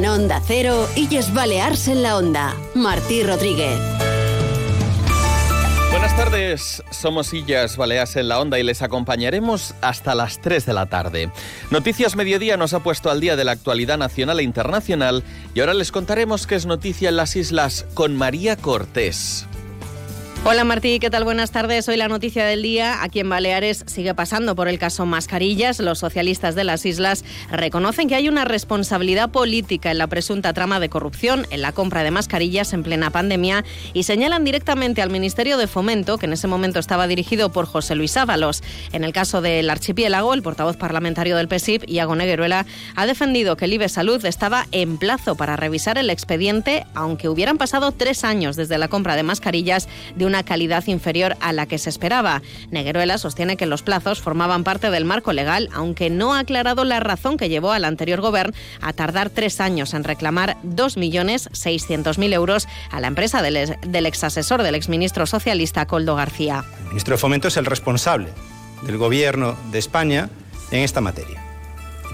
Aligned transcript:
En 0.00 0.06
Onda 0.06 0.40
Cero, 0.42 0.88
Illes 0.96 1.34
Balears 1.34 1.86
en 1.86 2.02
la 2.02 2.16
Onda. 2.16 2.56
Martí 2.74 3.22
Rodríguez. 3.22 3.78
Buenas 5.90 6.16
tardes, 6.16 6.82
somos 6.90 7.34
Illas 7.34 7.76
Baleas 7.76 8.16
en 8.16 8.28
la 8.28 8.40
Onda 8.40 8.58
y 8.58 8.62
les 8.62 8.80
acompañaremos 8.80 9.74
hasta 9.82 10.14
las 10.14 10.40
3 10.40 10.64
de 10.64 10.72
la 10.72 10.86
tarde. 10.86 11.30
Noticias 11.70 12.16
Mediodía 12.16 12.56
nos 12.56 12.72
ha 12.72 12.80
puesto 12.80 13.10
al 13.10 13.20
día 13.20 13.36
de 13.36 13.44
la 13.44 13.52
actualidad 13.52 13.98
nacional 13.98 14.40
e 14.40 14.42
internacional 14.42 15.22
y 15.52 15.60
ahora 15.60 15.74
les 15.74 15.92
contaremos 15.92 16.46
qué 16.46 16.54
es 16.54 16.64
noticia 16.64 17.10
en 17.10 17.16
las 17.16 17.36
islas 17.36 17.84
con 17.92 18.16
María 18.16 18.56
Cortés. 18.56 19.49
Hola 20.42 20.64
Martí, 20.64 20.98
¿qué 21.00 21.10
tal? 21.10 21.24
Buenas 21.24 21.50
tardes. 21.50 21.86
Hoy 21.90 21.98
la 21.98 22.08
noticia 22.08 22.46
del 22.46 22.62
día. 22.62 23.02
Aquí 23.02 23.20
en 23.20 23.28
Baleares 23.28 23.84
sigue 23.86 24.14
pasando 24.14 24.56
por 24.56 24.68
el 24.68 24.78
caso 24.78 25.04
Mascarillas. 25.04 25.80
Los 25.80 25.98
socialistas 25.98 26.54
de 26.54 26.64
las 26.64 26.86
islas 26.86 27.26
reconocen 27.50 28.08
que 28.08 28.14
hay 28.14 28.26
una 28.26 28.46
responsabilidad 28.46 29.28
política 29.28 29.90
en 29.90 29.98
la 29.98 30.06
presunta 30.06 30.54
trama 30.54 30.80
de 30.80 30.88
corrupción 30.88 31.46
en 31.50 31.60
la 31.60 31.72
compra 31.72 32.04
de 32.04 32.10
mascarillas 32.10 32.72
en 32.72 32.82
plena 32.82 33.10
pandemia 33.10 33.66
y 33.92 34.04
señalan 34.04 34.42
directamente 34.42 35.02
al 35.02 35.10
Ministerio 35.10 35.58
de 35.58 35.66
Fomento, 35.66 36.16
que 36.16 36.24
en 36.24 36.32
ese 36.32 36.46
momento 36.46 36.78
estaba 36.78 37.06
dirigido 37.06 37.52
por 37.52 37.66
José 37.66 37.94
Luis 37.94 38.16
Ábalos. 38.16 38.62
En 38.94 39.04
el 39.04 39.12
caso 39.12 39.42
del 39.42 39.68
archipiélago, 39.68 40.32
el 40.32 40.42
portavoz 40.42 40.78
parlamentario 40.78 41.36
del 41.36 41.48
PSIP, 41.48 41.84
Iago 41.86 42.16
Negueruela, 42.16 42.64
ha 42.96 43.04
defendido 43.04 43.58
que 43.58 43.66
el 43.66 43.74
IBE 43.74 43.90
Salud 43.90 44.24
estaba 44.24 44.66
en 44.72 44.96
plazo 44.96 45.34
para 45.34 45.56
revisar 45.56 45.98
el 45.98 46.08
expediente, 46.08 46.86
aunque 46.94 47.28
hubieran 47.28 47.58
pasado 47.58 47.92
tres 47.92 48.24
años 48.24 48.56
desde 48.56 48.78
la 48.78 48.88
compra 48.88 49.16
de 49.16 49.22
mascarillas 49.22 49.86
de 50.16 50.29
una 50.30 50.44
calidad 50.44 50.86
inferior 50.86 51.36
a 51.40 51.52
la 51.52 51.66
que 51.66 51.78
se 51.78 51.90
esperaba. 51.90 52.40
Negueruela 52.70 53.18
sostiene 53.18 53.56
que 53.56 53.66
los 53.66 53.82
plazos 53.82 54.20
formaban 54.20 54.64
parte 54.64 54.90
del 54.90 55.04
marco 55.04 55.32
legal, 55.32 55.68
aunque 55.72 56.08
no 56.08 56.34
ha 56.34 56.38
aclarado 56.38 56.84
la 56.84 57.00
razón 57.00 57.36
que 57.36 57.48
llevó 57.48 57.72
al 57.72 57.84
anterior 57.84 58.20
gobierno 58.20 58.54
a 58.80 58.92
tardar 58.92 59.28
tres 59.28 59.60
años 59.60 59.92
en 59.92 60.04
reclamar 60.04 60.56
2.600.000 60.64 62.32
euros 62.32 62.68
a 62.90 63.00
la 63.00 63.08
empresa 63.08 63.42
del, 63.42 63.76
del 63.86 64.06
exasesor 64.06 64.62
del 64.62 64.76
exministro 64.76 65.26
socialista 65.26 65.86
Coldo 65.86 66.14
García. 66.14 66.64
El 66.78 66.88
ministro 66.90 67.14
de 67.14 67.18
Fomento 67.18 67.48
es 67.48 67.56
el 67.56 67.66
responsable 67.66 68.28
del 68.82 68.96
gobierno 68.96 69.56
de 69.72 69.78
España 69.78 70.30
en 70.70 70.80
esta 70.80 71.00
materia. 71.00 71.42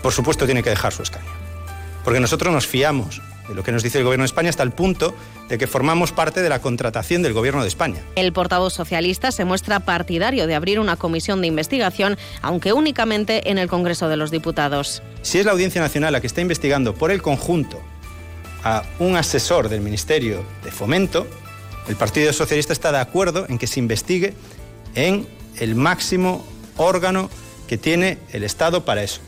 Por 0.03 0.13
supuesto 0.13 0.47
tiene 0.47 0.63
que 0.63 0.71
dejar 0.71 0.93
su 0.93 1.03
escaño. 1.03 1.31
Porque 2.03 2.21
nosotros 2.21 2.53
nos 2.53 2.67
fiamos 2.67 3.21
de 3.49 3.55
lo 3.55 3.63
que 3.63 3.73
nos 3.73 3.83
dice 3.83 3.99
el 3.99 4.05
Gobierno 4.05 4.23
de 4.23 4.27
España 4.27 4.51
hasta 4.51 4.63
el 4.63 4.73
punto 4.73 5.15
de 5.49 5.59
que 5.59 5.67
formamos 5.67 6.13
parte 6.13 6.43
de 6.43 6.49
la 6.49 6.61
contratación 6.61 7.23
del 7.23 7.33
Gobierno 7.33 7.63
de 7.63 7.69
España. 7.69 8.01
El 8.17 8.33
portavoz 8.33 8.73
socialista 8.73 9.33
se 9.33 9.45
muestra 9.45 9.81
partidario 9.81 10.47
de 10.47 10.55
abrir 10.55 10.81
una 10.81 10.97
comisión 10.97 11.41
de 11.41 11.47
investigación, 11.47 12.19
aunque 12.43 12.73
únicamente 12.73 13.51
en 13.51 13.59
el 13.59 13.69
Congreso 13.69 14.09
de 14.09 14.17
los 14.17 14.31
Diputados. 14.31 15.03
Si 15.23 15.39
es 15.39 15.47
la 15.47 15.53
Audiencia 15.53 15.81
Nacional 15.81 16.13
la 16.13 16.21
que 16.21 16.27
está 16.27 16.41
investigando 16.41 16.95
por 16.95 17.11
el 17.11 17.23
conjunto 17.23 17.81
a 18.65 18.83
un 18.99 19.17
asesor 19.17 19.69
del 19.69 19.81
Ministerio 19.81 20.45
de 20.65 20.71
Fomento, 20.71 21.27
el 21.89 21.97
Partido 21.97 22.33
Socialista 22.33 22.73
está 22.73 22.91
de 22.91 22.99
acuerdo 22.99 23.47
en 23.49 23.59
que 23.59 23.67
se 23.67 23.79
investigue 23.79 24.35
en 24.95 25.27
el 25.59 25.77
máximo 25.77 26.45
órgano 26.77 27.31
que 27.69 27.79
tiene 27.79 28.19
el 28.33 28.45
Estado 28.45 28.85
para 28.85 29.03
eso. 29.03 29.21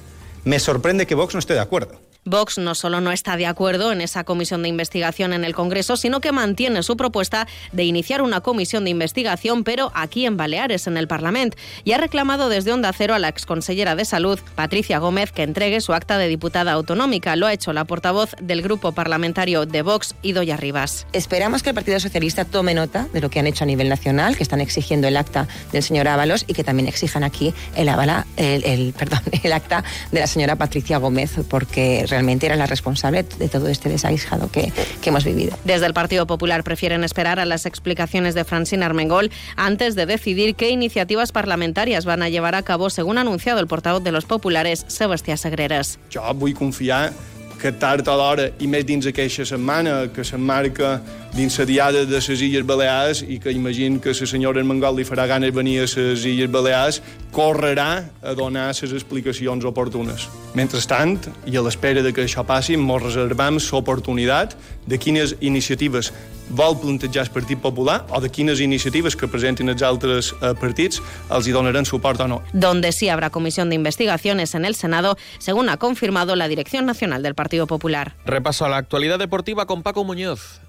Me 0.44 0.58
sorprende 0.58 1.06
que 1.06 1.14
Vox 1.14 1.34
no 1.34 1.40
esté 1.40 1.54
de 1.54 1.60
acuerdo. 1.60 2.07
Vox 2.28 2.58
no 2.58 2.74
solo 2.74 3.00
no 3.00 3.12
está 3.12 3.36
de 3.36 3.46
acuerdo 3.46 3.92
en 3.92 4.00
esa 4.00 4.24
comisión 4.24 4.62
de 4.62 4.68
investigación 4.68 5.32
en 5.32 5.44
el 5.44 5.54
Congreso, 5.54 5.96
sino 5.96 6.20
que 6.20 6.32
mantiene 6.32 6.82
su 6.82 6.96
propuesta 6.96 7.46
de 7.72 7.84
iniciar 7.84 8.22
una 8.22 8.40
comisión 8.40 8.84
de 8.84 8.90
investigación, 8.90 9.64
pero 9.64 9.90
aquí 9.94 10.26
en 10.26 10.36
Baleares, 10.36 10.86
en 10.86 10.96
el 10.96 11.08
Parlamento, 11.08 11.56
y 11.84 11.92
ha 11.92 11.98
reclamado 11.98 12.48
desde 12.48 12.72
Onda 12.72 12.92
Cero 12.92 13.14
a 13.14 13.18
la 13.18 13.28
exconsellera 13.28 13.96
de 13.96 14.04
Salud, 14.04 14.38
Patricia 14.54 14.98
Gómez, 14.98 15.32
que 15.32 15.42
entregue 15.42 15.80
su 15.80 15.92
acta 15.92 16.18
de 16.18 16.28
diputada 16.28 16.72
autonómica. 16.72 17.36
Lo 17.36 17.46
ha 17.46 17.52
hecho 17.52 17.72
la 17.72 17.84
portavoz 17.84 18.34
del 18.40 18.62
grupo 18.62 18.92
parlamentario 18.92 19.66
de 19.66 19.82
Vox, 19.82 20.14
Idoya 20.22 20.56
Rivas. 20.56 21.06
Esperamos 21.12 21.62
que 21.62 21.70
el 21.70 21.74
Partido 21.74 22.00
Socialista 22.00 22.44
tome 22.44 22.74
nota 22.74 23.08
de 23.12 23.20
lo 23.20 23.30
que 23.30 23.40
han 23.40 23.46
hecho 23.46 23.64
a 23.64 23.66
nivel 23.66 23.88
nacional, 23.88 24.36
que 24.36 24.42
están 24.42 24.60
exigiendo 24.60 25.08
el 25.08 25.16
acta 25.16 25.48
del 25.72 25.82
señor 25.82 26.08
Ábalos 26.08 26.44
y 26.46 26.54
que 26.54 26.64
también 26.64 26.88
exijan 26.88 27.24
aquí 27.24 27.54
el, 27.74 27.88
acta 29.52 29.84
de 30.12 30.20
la 30.20 30.26
señora 30.26 30.56
Patricia 30.56 30.98
Gómez, 30.98 31.32
porque 31.48 32.04
realmente 32.08 32.17
era 32.46 32.56
la 32.56 32.66
responsable 32.66 33.22
de 33.22 33.48
todo 33.48 33.68
este 33.68 33.88
desaguisado 33.88 34.50
que, 34.50 34.72
que 35.00 35.10
hemos 35.10 35.24
vivido. 35.24 35.56
Desde 35.64 35.86
el 35.86 35.94
Partido 35.94 36.26
Popular 36.26 36.64
prefieren 36.64 37.04
esperar 37.04 37.40
a 37.40 37.44
las 37.44 37.66
explicaciones 37.66 38.34
de 38.34 38.44
Francine 38.44 38.84
Armengol 38.84 39.30
antes 39.56 39.94
de 39.94 40.06
decidir 40.06 40.54
qué 40.54 40.70
iniciativas 40.70 41.32
parlamentarias 41.32 42.04
van 42.04 42.22
a 42.22 42.28
llevar 42.28 42.54
a 42.54 42.62
cabo, 42.62 42.90
según 42.90 43.18
ha 43.18 43.22
anunciado 43.22 43.60
el 43.60 43.66
portavoz 43.66 44.02
de 44.02 44.12
los 44.12 44.24
populares, 44.24 44.84
Sebastián 44.88 45.38
Sagreras. 45.38 45.98
Jo 46.12 46.34
vull 46.34 46.54
confiar 46.54 47.12
que 47.58 47.72
tard 47.72 48.06
o 48.06 48.14
d'hora, 48.16 48.48
i 48.62 48.68
més 48.70 48.86
dins 48.86 49.06
aquesta 49.10 49.44
setmana, 49.48 50.06
que 50.14 50.24
s'emmarca 50.24 50.98
dins 51.34 51.58
la 51.58 51.66
diada 51.68 52.04
de 52.06 52.20
les 52.20 52.42
Illes 52.42 52.64
Balears 52.66 53.24
i 53.26 53.38
que 53.42 53.52
imagino 53.52 54.00
que 54.00 54.14
la 54.14 54.30
senyora 54.30 54.62
Armengol 54.62 54.96
li 54.96 55.04
farà 55.04 55.26
ganes 55.26 55.54
venir 55.54 55.80
a 55.82 55.88
les 55.88 56.24
Illes 56.24 56.50
Balears, 56.50 57.02
correrà 57.32 58.04
a 58.22 58.34
donar 58.34 58.70
les 58.70 58.92
explicacions 58.92 59.64
oportunes. 59.64 60.28
Mentrestant, 60.54 61.18
i 61.46 61.56
a 61.56 61.62
l'espera 61.62 62.02
de 62.02 62.14
que 62.14 62.24
això 62.24 62.46
passi, 62.46 62.78
ens 62.78 63.02
reservam 63.02 63.58
l'oportunitat 63.58 64.56
de 64.86 64.98
quines 64.98 65.34
iniciatives 65.40 66.12
vol 66.50 66.78
plantejar 66.80 67.26
el 67.26 67.30
Partit 67.30 67.58
Popular 67.58 68.06
o 68.10 68.20
de 68.20 68.30
quines 68.30 68.60
iniciatives 68.60 69.16
que 69.16 69.28
presentin 69.28 69.68
els 69.68 69.82
altres 69.82 70.32
eh, 70.40 70.54
partits 70.58 71.02
els 71.30 71.48
hi 71.48 71.52
donaran 71.52 71.86
suport 71.88 72.20
o 72.20 72.28
no. 72.28 72.42
Donde 72.52 72.92
sí 72.92 73.08
habrá 73.08 73.30
comisión 73.30 73.68
de 73.68 73.76
investigaciones 73.76 74.54
en 74.54 74.64
el 74.64 74.74
Senado, 74.74 75.16
según 75.38 75.68
ha 75.68 75.76
confirmado 75.76 76.36
la 76.36 76.48
Dirección 76.48 76.86
Nacional 76.86 77.22
del 77.22 77.34
Partido 77.34 77.66
Popular. 77.66 78.14
Repaso 78.24 78.64
a 78.64 78.68
la 78.68 78.76
actualidad 78.76 79.18
deportiva 79.18 79.66
con 79.66 79.82
Paco 79.82 80.04
Muñoz. 80.04 80.60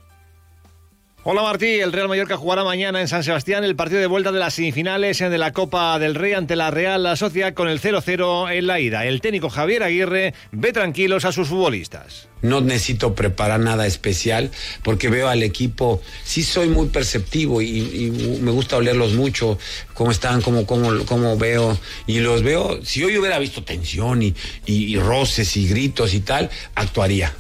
Hola 1.24 1.42
Martí, 1.42 1.82
el 1.82 1.92
Real 1.92 2.08
Mallorca 2.08 2.38
jugará 2.38 2.64
mañana 2.64 3.02
en 3.02 3.10
San 3.10 3.26
Sebastián 3.26 3.66
el 3.66 3.76
partido 3.76 4.00
de 4.00 4.08
vuelta 4.08 4.32
de 4.32 4.40
las 4.40 4.54
semifinales 4.54 5.20
de 5.20 5.38
la 5.38 5.52
Copa 5.52 6.00
del 6.00 6.16
Rey 6.16 6.32
ante 6.32 6.56
la 6.56 6.72
Real 6.72 7.18
Sociedad 7.18 7.54
con 7.54 7.68
el 7.68 7.82
0-0 7.82 8.54
en 8.56 8.68
la 8.68 8.80
ida. 8.80 9.06
El 9.06 9.20
técnico 9.20 9.50
Javier 9.50 9.84
Aguirre 9.84 10.34
ve 10.54 10.72
tranquilos 10.72 11.26
a 11.26 11.34
sus 11.34 11.50
futbolistas. 11.50 12.30
No 12.42 12.62
necesito 12.62 13.16
preparar 13.16 13.60
nada 13.60 13.86
especial 13.86 14.50
porque 14.82 15.10
veo 15.10 15.28
al 15.28 15.44
equipo, 15.44 16.02
sí 16.24 16.42
soy 16.42 16.70
muy 16.70 16.88
perceptivo 16.88 17.62
y, 17.62 18.40
me 18.42 18.52
gusta 18.52 18.78
olerlos 18.78 19.12
mucho, 19.12 19.60
cómo 19.94 20.12
están, 20.12 20.42
cómo, 20.42 20.66
cómo, 20.66 21.04
cómo 21.06 21.38
veo, 21.38 21.78
y 22.08 22.22
los 22.22 22.44
veo, 22.44 22.80
si 22.86 23.04
hoy 23.04 23.18
hubiera 23.18 23.40
visto 23.40 23.62
tensión 23.62 24.24
y, 24.24 24.34
y 24.66 24.96
roces 24.96 25.58
y 25.58 25.68
gritos 25.68 26.14
y 26.14 26.22
tal, 26.22 26.50
actuaría. 26.76 27.34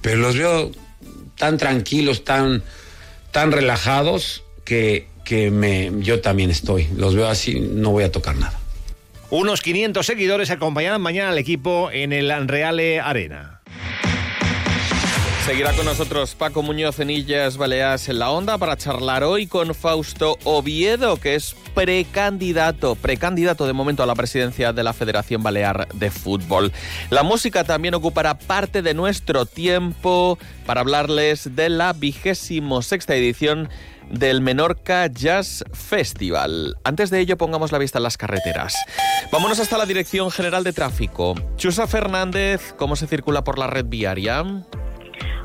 Pero 0.00 0.18
los 0.18 0.36
veo 0.36 0.70
tan 1.36 1.58
tranquilos, 1.58 2.22
tan 2.22 2.62
tan 3.34 3.50
relajados 3.50 4.44
que, 4.64 5.08
que 5.24 5.50
me, 5.50 5.90
yo 5.98 6.20
también 6.20 6.50
estoy. 6.50 6.88
Los 6.96 7.16
veo 7.16 7.26
así, 7.26 7.58
no 7.58 7.90
voy 7.90 8.04
a 8.04 8.12
tocar 8.12 8.36
nada. 8.36 8.60
Unos 9.28 9.60
500 9.60 10.06
seguidores 10.06 10.50
acompañarán 10.50 11.02
mañana 11.02 11.30
al 11.30 11.38
equipo 11.38 11.90
en 11.90 12.12
el 12.12 12.30
Reale 12.46 13.00
Arena. 13.00 13.60
Seguirá 15.44 15.74
con 15.74 15.84
nosotros 15.84 16.34
Paco 16.34 16.62
Muñoz 16.62 17.00
en 17.00 17.10
Baleares 17.58 18.08
en 18.08 18.18
la 18.18 18.30
Onda 18.30 18.56
para 18.56 18.78
charlar 18.78 19.22
hoy 19.24 19.46
con 19.46 19.74
Fausto 19.74 20.38
Oviedo, 20.44 21.18
que 21.18 21.34
es 21.34 21.54
precandidato, 21.74 22.94
precandidato 22.94 23.66
de 23.66 23.74
momento 23.74 24.02
a 24.02 24.06
la 24.06 24.14
presidencia 24.14 24.72
de 24.72 24.82
la 24.82 24.94
Federación 24.94 25.42
Balear 25.42 25.86
de 25.92 26.10
Fútbol. 26.10 26.72
La 27.10 27.22
música 27.22 27.62
también 27.62 27.92
ocupará 27.92 28.38
parte 28.38 28.80
de 28.80 28.94
nuestro 28.94 29.44
tiempo 29.44 30.38
para 30.64 30.80
hablarles 30.80 31.54
de 31.54 31.68
la 31.68 31.92
vigésimo 31.92 32.80
sexta 32.80 33.14
edición 33.14 33.68
del 34.10 34.40
Menorca 34.40 35.08
Jazz 35.08 35.62
Festival. 35.74 36.78
Antes 36.84 37.10
de 37.10 37.20
ello, 37.20 37.36
pongamos 37.36 37.70
la 37.70 37.76
vista 37.76 37.98
en 37.98 38.04
las 38.04 38.16
carreteras. 38.16 38.74
Vámonos 39.30 39.60
hasta 39.60 39.76
la 39.76 39.84
Dirección 39.84 40.30
General 40.30 40.64
de 40.64 40.72
Tráfico. 40.72 41.34
Chusa 41.56 41.86
Fernández, 41.86 42.74
¿cómo 42.78 42.96
se 42.96 43.06
circula 43.06 43.44
por 43.44 43.58
la 43.58 43.66
red 43.66 43.84
viaria? 43.84 44.42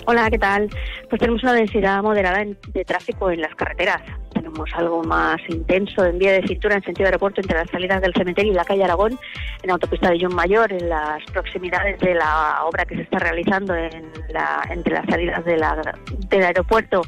Hola, 0.05 0.29
¿qué 0.29 0.39
tal? 0.39 0.69
Pues 1.09 1.19
tenemos 1.19 1.43
una 1.43 1.53
densidad 1.53 2.01
moderada 2.01 2.43
de 2.43 2.85
tráfico 2.85 3.29
en 3.31 3.41
las 3.41 3.53
carreteras. 3.55 4.01
Tenemos 4.39 4.69
algo 4.74 5.03
más 5.03 5.38
intenso 5.50 6.06
en 6.06 6.18
vía 6.18 6.31
de 6.31 6.47
cintura 6.47 6.75
en 6.75 6.83
sentido 6.83 7.07
aeropuerto 7.07 7.41
entre 7.41 7.57
las 7.57 7.69
salidas 7.69 8.01
del 8.01 8.13
cementerio 8.13 8.53
y 8.53 8.56
la 8.56 8.63
calle 8.63 8.86
Aragón, 8.86 9.19
en 9.62 9.69
autopista 9.69 10.09
de 10.12 10.18
John 10.21 10.33
Mayor, 10.33 10.71
en 10.71 10.88
las 10.88 11.21
proximidades 11.33 12.00
de 12.00 12.15
la 12.15 12.62
obra 12.63 12.86
que 12.86 12.95
se 12.95 13.01
está 13.01 13.19
realizando 13.19 13.75
entre 13.75 14.94
las 14.94 15.06
salidas 15.09 15.44
del 15.44 16.44
aeropuerto 16.44 17.01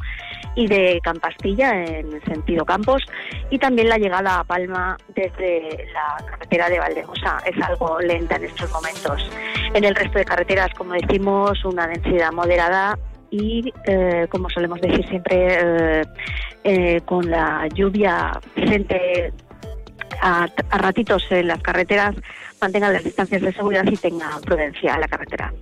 y 0.55 0.67
de 0.67 0.99
Campastilla 1.01 1.85
en 1.85 2.21
sentido 2.25 2.65
Campos 2.65 3.01
y 3.49 3.57
también 3.59 3.87
la 3.87 3.97
llegada 3.97 4.39
a 4.39 4.43
Palma 4.43 4.97
desde 5.15 5.87
la 5.93 6.17
carretera 6.25 6.69
de 6.69 6.79
Valdemosa 6.79 7.37
es 7.45 7.63
algo 7.63 7.97
lenta 8.01 8.35
en 8.35 8.43
estos 8.43 8.69
momentos. 8.73 9.31
En 9.73 9.85
el 9.85 9.95
resto 9.95 10.19
de 10.19 10.25
carreteras, 10.25 10.73
como 10.77 10.95
decimos, 10.95 11.63
una 11.63 11.87
densidad 11.87 12.33
moderada 12.33 12.99
y, 13.31 13.73
eh, 13.85 14.27
como 14.29 14.49
solemos 14.49 14.81
decir 14.81 15.07
siempre, 15.07 15.57
eh, 15.59 16.03
eh, 16.63 17.01
con 17.05 17.29
la 17.29 17.67
lluvia 17.73 18.39
presente 18.53 19.33
a, 20.21 20.47
ratitos 20.69 21.25
en 21.31 21.47
las 21.47 21.61
carreteras, 21.61 22.15
mantengan 22.59 22.93
las 22.93 23.03
distancias 23.03 23.41
de 23.41 23.51
seguridad 23.51 23.83
y 23.85 23.97
tengan 23.97 24.39
prudencia 24.41 24.93
en 24.93 25.01
la 25.01 25.07
carretera. 25.07 25.53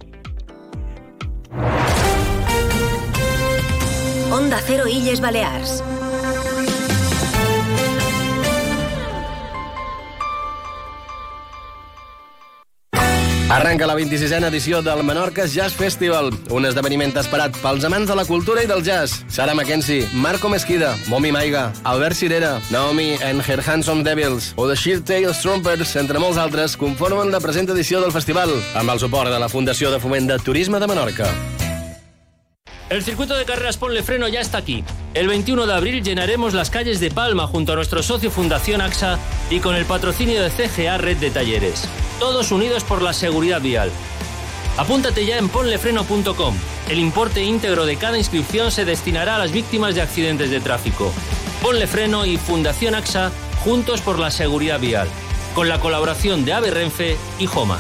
Onda 4.31 4.59
Cero 4.65 4.83
Illes 4.87 5.21
Balears. 5.21 5.83
Arrenca 13.49 13.87
la 13.87 13.95
26a 13.95 14.45
edició 14.45 14.83
del 14.83 15.03
Menorca 15.03 15.47
Jazz 15.47 15.73
Festival, 15.73 16.27
un 16.53 16.67
esdeveniment 16.69 17.15
esperat 17.17 17.55
pels 17.63 17.85
amants 17.87 18.11
de 18.11 18.13
la 18.13 18.25
cultura 18.27 18.61
i 18.61 18.67
del 18.69 18.83
jazz. 18.85 19.23
Sara 19.27 19.55
Mackenzie, 19.57 20.05
Marco 20.13 20.51
Mesquida, 20.53 20.91
Momi 21.07 21.31
Maiga, 21.33 21.73
Albert 21.83 22.15
Cirera, 22.15 22.59
Naomi 22.69 23.15
and 23.25 23.41
Her 23.41 23.63
Handsome 23.65 24.03
Devils 24.03 24.53
o 24.55 24.67
The 24.69 24.75
Sheer 24.75 25.01
Tails 25.01 25.41
Trumpers, 25.41 25.95
entre 25.97 26.21
molts 26.21 26.37
altres, 26.37 26.77
conformen 26.77 27.31
la 27.33 27.39
present 27.41 27.71
edició 27.73 28.03
del 28.03 28.13
festival, 28.13 28.53
amb 28.77 28.93
el 28.93 29.01
suport 29.01 29.33
de 29.33 29.39
la 29.41 29.49
Fundació 29.49 29.89
de 29.89 29.97
Foment 29.99 30.29
de 30.29 30.37
Turisme 30.37 30.79
de 30.79 30.87
Menorca. 30.87 31.25
El 32.91 33.01
circuito 33.01 33.35
de 33.35 33.45
carreras 33.45 33.77
Ponle 33.77 34.03
Freno 34.03 34.27
ya 34.27 34.41
está 34.41 34.59
aquí. 34.59 34.83
El 35.15 35.27
21 35.27 35.65
de 35.65 35.73
abril 35.73 36.03
llenaremos 36.03 36.53
las 36.53 36.69
calles 36.69 36.99
de 36.99 37.09
Palma 37.09 37.47
junto 37.47 37.73
a 37.73 37.75
nuestro 37.75 38.03
socio 38.03 38.29
Fundación 38.29 38.81
AXA 38.81 39.17
y 39.49 39.59
con 39.59 39.73
el 39.73 39.85
patrocinio 39.85 40.43
de 40.43 40.51
CGA 40.51 40.99
Red 40.99 41.17
de 41.17 41.31
Talleres. 41.31 41.89
Todos 42.19 42.51
unidos 42.51 42.83
por 42.83 43.01
la 43.01 43.13
seguridad 43.13 43.61
vial. 43.61 43.91
Apúntate 44.77 45.25
ya 45.25 45.37
en 45.37 45.49
ponlefreno.com. 45.49 46.55
El 46.89 46.99
importe 46.99 47.43
íntegro 47.43 47.85
de 47.85 47.95
cada 47.95 48.17
inscripción 48.17 48.71
se 48.71 48.85
destinará 48.85 49.35
a 49.35 49.39
las 49.39 49.51
víctimas 49.51 49.95
de 49.95 50.01
accidentes 50.01 50.49
de 50.51 50.59
tráfico. 50.59 51.13
Ponle 51.61 51.87
Freno 51.87 52.25
y 52.25 52.37
Fundación 52.37 52.95
AXA 52.95 53.31
juntos 53.63 54.01
por 54.01 54.19
la 54.19 54.31
seguridad 54.31 54.79
vial. 54.79 55.07
Con 55.55 55.69
la 55.69 55.79
colaboración 55.79 56.45
de 56.45 56.53
Ave 56.53 56.71
Renfe 56.71 57.17
y 57.39 57.45
Joma. 57.45 57.79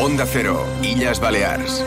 Onda 0.00 0.26
Cero, 0.26 0.66
Illes 0.82 1.20
Balears. 1.20 1.84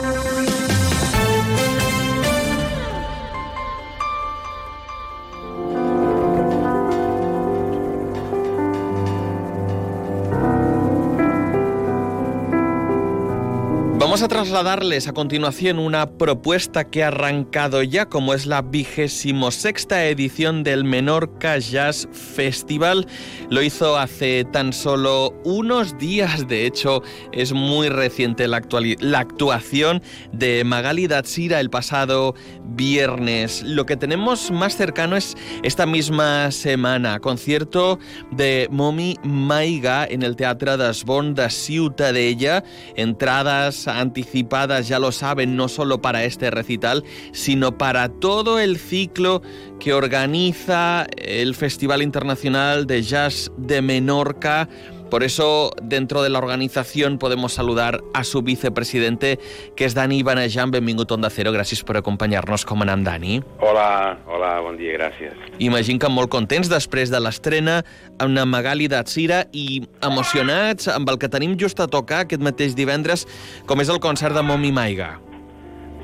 Vamos 14.15 14.23
a 14.23 14.27
trasladarles 14.29 15.09
a 15.09 15.13
continuación 15.13 15.77
una 15.77 16.09
propuesta 16.11 16.85
que 16.85 17.03
ha 17.03 17.09
arrancado 17.09 17.83
ya, 17.83 18.05
como 18.05 18.33
es 18.33 18.45
la 18.45 18.61
vigésimo 18.61 19.51
sexta 19.51 20.05
edición 20.05 20.63
del 20.63 20.85
Menorca 20.85 21.57
Jazz 21.57 22.07
Festival. 22.13 23.07
Lo 23.49 23.61
hizo 23.61 23.97
hace 23.97 24.45
tan 24.45 24.71
solo 24.71 25.33
unos 25.43 25.97
días, 25.97 26.47
de 26.47 26.65
hecho 26.65 27.03
es 27.33 27.51
muy 27.51 27.89
reciente 27.89 28.47
la, 28.47 28.61
la 29.01 29.19
actuación 29.19 30.01
de 30.31 30.63
Magali 30.63 31.07
Datsira 31.07 31.59
el 31.59 31.69
pasado 31.69 32.35
viernes. 32.63 33.63
Lo 33.63 33.85
que 33.85 33.97
tenemos 33.97 34.49
más 34.49 34.77
cercano 34.77 35.17
es 35.17 35.35
esta 35.61 35.85
misma 35.85 36.51
semana, 36.51 37.19
concierto 37.19 37.99
de 38.31 38.69
Momi 38.71 39.17
Maiga 39.25 40.05
en 40.05 40.23
el 40.23 40.37
Teatre 40.37 40.77
d'Esbon 40.77 41.35
de 41.35 41.49
Ciutadella, 41.49 42.63
entradas 42.95 43.89
anticipadas, 44.05 44.87
ya 44.87 44.99
lo 44.99 45.11
saben, 45.11 45.55
no 45.55 45.67
solo 45.67 46.01
para 46.01 46.23
este 46.23 46.51
recital, 46.51 47.03
sino 47.31 47.77
para 47.77 48.09
todo 48.09 48.59
el 48.59 48.77
ciclo 48.77 49.41
que 49.79 49.93
organiza 49.93 51.07
el 51.17 51.55
Festival 51.55 52.01
Internacional 52.01 52.87
de 52.87 53.01
Jazz 53.01 53.51
de 53.57 53.81
Menorca. 53.81 54.69
Por 55.09 55.23
eso, 55.23 55.71
dentro 55.81 56.23
de 56.23 56.29
la 56.29 56.39
organización, 56.39 57.19
podemos 57.19 57.53
saludar 57.53 58.01
a 58.13 58.23
su 58.23 58.41
vicepresidente, 58.41 59.39
que 59.75 59.85
es 59.85 59.93
Dani 59.93 60.23
Banejan. 60.23 60.71
Benvingut 60.71 61.11
a 61.11 61.15
Onda 61.15 61.29
Cero. 61.29 61.53
Gràcies 61.53 61.83
per 61.85 61.99
acompanyar-nos. 62.01 62.65
Com 62.65 62.81
anem, 62.81 63.03
Dani? 63.05 63.37
Hola, 63.61 64.17
hola, 64.25 64.59
bon 64.65 64.79
dia, 64.81 64.97
gràcies. 64.97 65.37
Imagino 65.59 66.01
que 66.01 66.09
molt 66.09 66.33
contents 66.33 66.71
després 66.71 67.13
de 67.13 67.21
l'estrena 67.21 67.83
amb 68.17 68.33
la 68.33 68.47
Magali 68.49 68.89
Datsira 68.89 69.45
i 69.53 69.85
emocionats 70.01 70.89
amb 70.89 71.09
el 71.13 71.21
que 71.21 71.29
tenim 71.29 71.53
just 71.61 71.79
a 71.79 71.87
tocar 71.87 72.25
aquest 72.25 72.41
mateix 72.41 72.75
divendres, 72.75 73.27
com 73.69 73.79
és 73.85 73.93
el 73.93 74.01
concert 74.01 74.33
de 74.35 74.41
Momi 74.41 74.73
Maiga. 74.73 75.19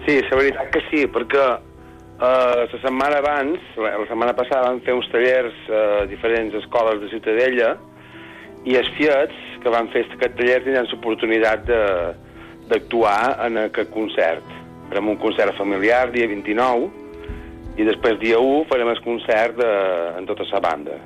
Sí, 0.05 0.21
la 0.29 0.37
veritat 0.37 0.69
que 0.73 0.85
sí, 0.89 1.05
perquè 1.09 1.45
eh, 2.21 2.53
la 2.61 2.67
setmana 2.77 3.17
abans, 3.21 3.61
la, 3.77 3.97
la 3.97 4.07
setmana 4.09 4.37
passada, 4.37 4.69
vam 4.69 4.81
fer 4.85 4.93
uns 4.93 5.09
tallers 5.11 5.57
a 5.73 6.05
diferents 6.09 6.55
escoles 6.61 7.01
de 7.01 7.09
Ciutadella 7.09 7.75
i 8.65 8.77
els 8.77 8.89
fiats 8.97 9.37
que 9.61 9.73
van 9.73 9.89
fer 9.93 10.05
aquest 10.07 10.35
taller 10.37 10.59
tindran 10.63 10.89
l'oportunitat 10.89 11.69
d'actuar 12.69 13.37
en 13.47 13.63
aquest 13.65 13.91
concert. 13.93 14.45
Farem 14.89 15.13
un 15.13 15.21
concert 15.21 15.57
familiar 15.57 16.09
dia 16.13 16.27
29 16.29 16.89
i 17.79 17.87
després 17.87 18.19
dia 18.21 18.39
1 18.41 18.67
farem 18.69 18.91
el 18.91 19.01
concert 19.05 19.57
de, 19.57 19.71
en 20.19 20.27
tota 20.29 20.47
la 20.51 20.63
banda. 20.63 20.99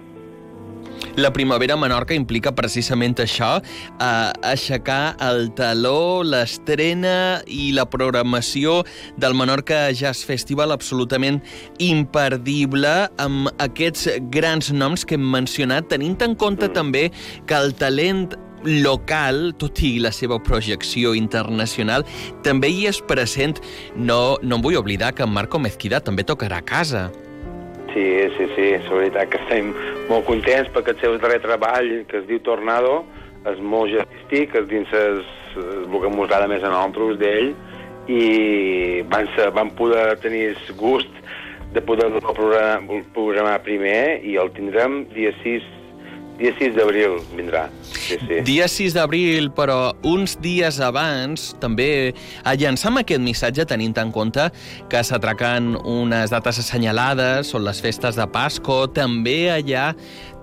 La 1.16 1.32
primavera 1.32 1.76
a 1.76 1.78
Menorca 1.80 2.14
implica 2.14 2.52
precisament 2.52 3.16
això, 3.24 3.62
eh, 3.64 4.32
aixecar 4.44 5.16
el 5.24 5.54
taló, 5.56 6.24
l'estrena 6.28 7.42
i 7.48 7.72
la 7.72 7.86
programació 7.90 8.84
del 9.16 9.34
Menorca 9.34 9.94
Jazz 9.94 10.26
Festival 10.28 10.74
absolutament 10.76 11.40
imperdible 11.80 13.08
amb 13.18 13.48
aquests 13.64 14.10
grans 14.30 14.74
noms 14.74 15.06
que 15.06 15.16
hem 15.16 15.24
mencionat, 15.24 15.88
tenint 15.88 16.20
en 16.22 16.36
compte 16.36 16.68
també 16.68 17.12
que 17.48 17.56
el 17.56 17.72
talent 17.80 18.36
local, 18.66 19.54
tot 19.58 19.80
i 19.88 20.00
la 20.00 20.12
seva 20.12 20.44
projecció 20.44 21.16
internacional, 21.16 22.04
també 22.44 22.68
hi 22.68 22.88
és 22.92 23.00
present. 23.08 23.62
No, 23.96 24.36
no 24.42 24.58
em 24.58 24.62
vull 24.62 24.76
oblidar 24.76 25.14
que 25.16 25.24
en 25.24 25.32
Marco 25.32 25.60
Mezquida 25.60 26.02
també 26.04 26.28
tocarà 26.28 26.60
a 26.60 26.66
casa. 26.66 27.12
Sí, 27.96 28.04
sí, 28.36 28.46
sí, 28.58 28.64
la 28.76 28.98
veritat 29.00 29.30
que 29.32 29.40
estem 29.40 29.70
molt 30.10 30.26
contents 30.28 30.68
perquè 30.76 30.92
el 30.92 30.98
seu 31.00 31.14
darrer 31.16 31.38
treball, 31.40 31.94
que 32.10 32.18
es 32.20 32.26
diu 32.28 32.42
Tornado, 32.44 33.06
és 33.48 33.62
molt 33.64 33.94
jazzístic, 33.94 34.58
és 34.60 34.66
dins 34.68 34.92
el, 35.00 35.22
el 35.56 35.86
que 35.88 36.12
mos 36.12 36.28
agrada 36.28 36.50
més 36.52 36.66
a 36.66 36.74
nosaltres 36.74 37.22
d'ell, 37.22 37.54
i 38.12 39.00
van, 39.08 39.30
ser, 39.38 39.48
van 39.56 39.72
poder 39.80 40.18
tenir 40.20 40.58
gust 40.76 41.24
de 41.72 41.86
poder-lo 41.88 42.20
programar, 42.20 43.00
programar 43.16 43.56
primer 43.64 44.20
i 44.28 44.36
el 44.44 44.52
tindrem 44.60 45.06
dia 45.16 45.32
6, 45.40 45.72
dia 46.40 46.52
6 46.58 46.76
d'abril 46.76 47.18
vindrà. 47.36 47.66
Sí, 47.84 48.18
sí. 48.20 48.40
Dia 48.48 48.68
6 48.68 48.96
d'abril, 48.98 49.50
però 49.56 49.96
uns 50.04 50.36
dies 50.44 50.80
abans 50.84 51.54
també 51.62 52.14
llançam 52.60 53.00
aquest 53.00 53.24
missatge 53.24 53.66
tenint 53.70 53.96
en 54.02 54.12
compte 54.16 54.50
que 54.92 55.04
s'atraquen 55.04 55.76
unes 55.80 56.34
dates 56.34 56.60
assenyalades, 56.64 57.54
són 57.54 57.66
les 57.68 57.80
festes 57.84 58.20
de 58.20 58.28
Pasco, 58.28 58.84
també 58.92 59.50
allà 59.54 59.94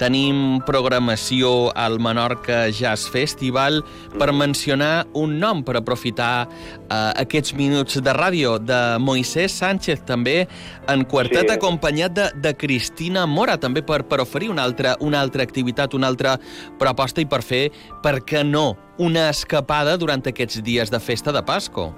tenim 0.02 0.59
programació 0.66 1.71
al 1.78 2.00
Menorca 2.02 2.64
Jazz 2.75 3.06
Festival 3.12 3.82
per 4.18 4.32
mencionar 4.35 5.06
un 5.14 5.37
nom, 5.38 5.62
per 5.62 5.76
aprofitar 5.78 6.49
eh, 6.49 7.23
aquests 7.23 7.54
minuts 7.59 8.00
de 8.02 8.14
ràdio 8.16 8.56
de 8.59 8.80
Moisés 8.99 9.54
Sánchez, 9.62 10.02
també 10.09 10.49
en 10.90 11.06
quartet 11.06 11.47
Sí. 11.47 11.54
acompanyat 11.54 12.14
de, 12.16 12.28
de 12.42 12.54
Cristina 12.59 13.26
Mora, 13.26 13.59
també 13.61 13.82
per, 13.82 14.02
per 14.09 14.21
oferir 14.23 14.50
una 14.50 14.66
altra, 14.66 14.97
una 15.00 15.21
altra 15.21 15.42
activitat, 15.47 15.94
una 15.94 16.11
altra 16.11 16.37
proposta 16.78 17.23
i 17.23 17.26
per 17.26 17.42
fer, 17.47 17.68
per 18.02 18.21
què 18.26 18.42
no, 18.47 18.73
una 18.99 19.28
escapada 19.30 19.97
durant 19.97 20.23
aquests 20.26 20.62
dies 20.66 20.90
de 20.90 20.99
festa 21.00 21.32
de 21.32 21.42
Pasco. 21.47 21.92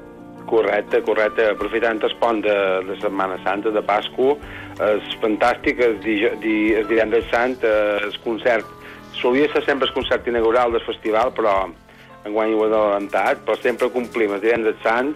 Correcte, 0.44 1.00
correcte. 1.02 1.48
Aprofitant 1.54 2.02
el 2.04 2.12
pont 2.20 2.42
de, 2.44 2.56
de 2.84 2.98
Setmana 3.00 3.38
Santa, 3.44 3.72
de 3.72 3.80
Pasco, 3.82 4.34
és 4.82 5.16
fantàstic, 5.22 5.78
el, 5.84 5.98
di, 6.02 6.16
di, 6.42 6.56
el 6.74 6.88
divendres 6.90 7.28
sant, 7.30 7.56
eh, 7.62 8.00
el 8.02 8.16
concert. 8.24 8.66
Solia 9.20 9.46
ser 9.52 9.62
sempre 9.64 9.88
el 9.88 9.94
concert 9.94 10.26
inaugural 10.26 10.74
del 10.74 10.82
festival, 10.82 11.30
però 11.36 11.54
enguany 12.24 12.54
ho 12.54 12.64
he 12.64 12.68
adelantat, 12.70 13.44
però 13.46 13.56
sempre 13.60 13.90
complim 13.94 14.34
el 14.34 14.42
divendres 14.42 14.80
sant, 14.82 15.14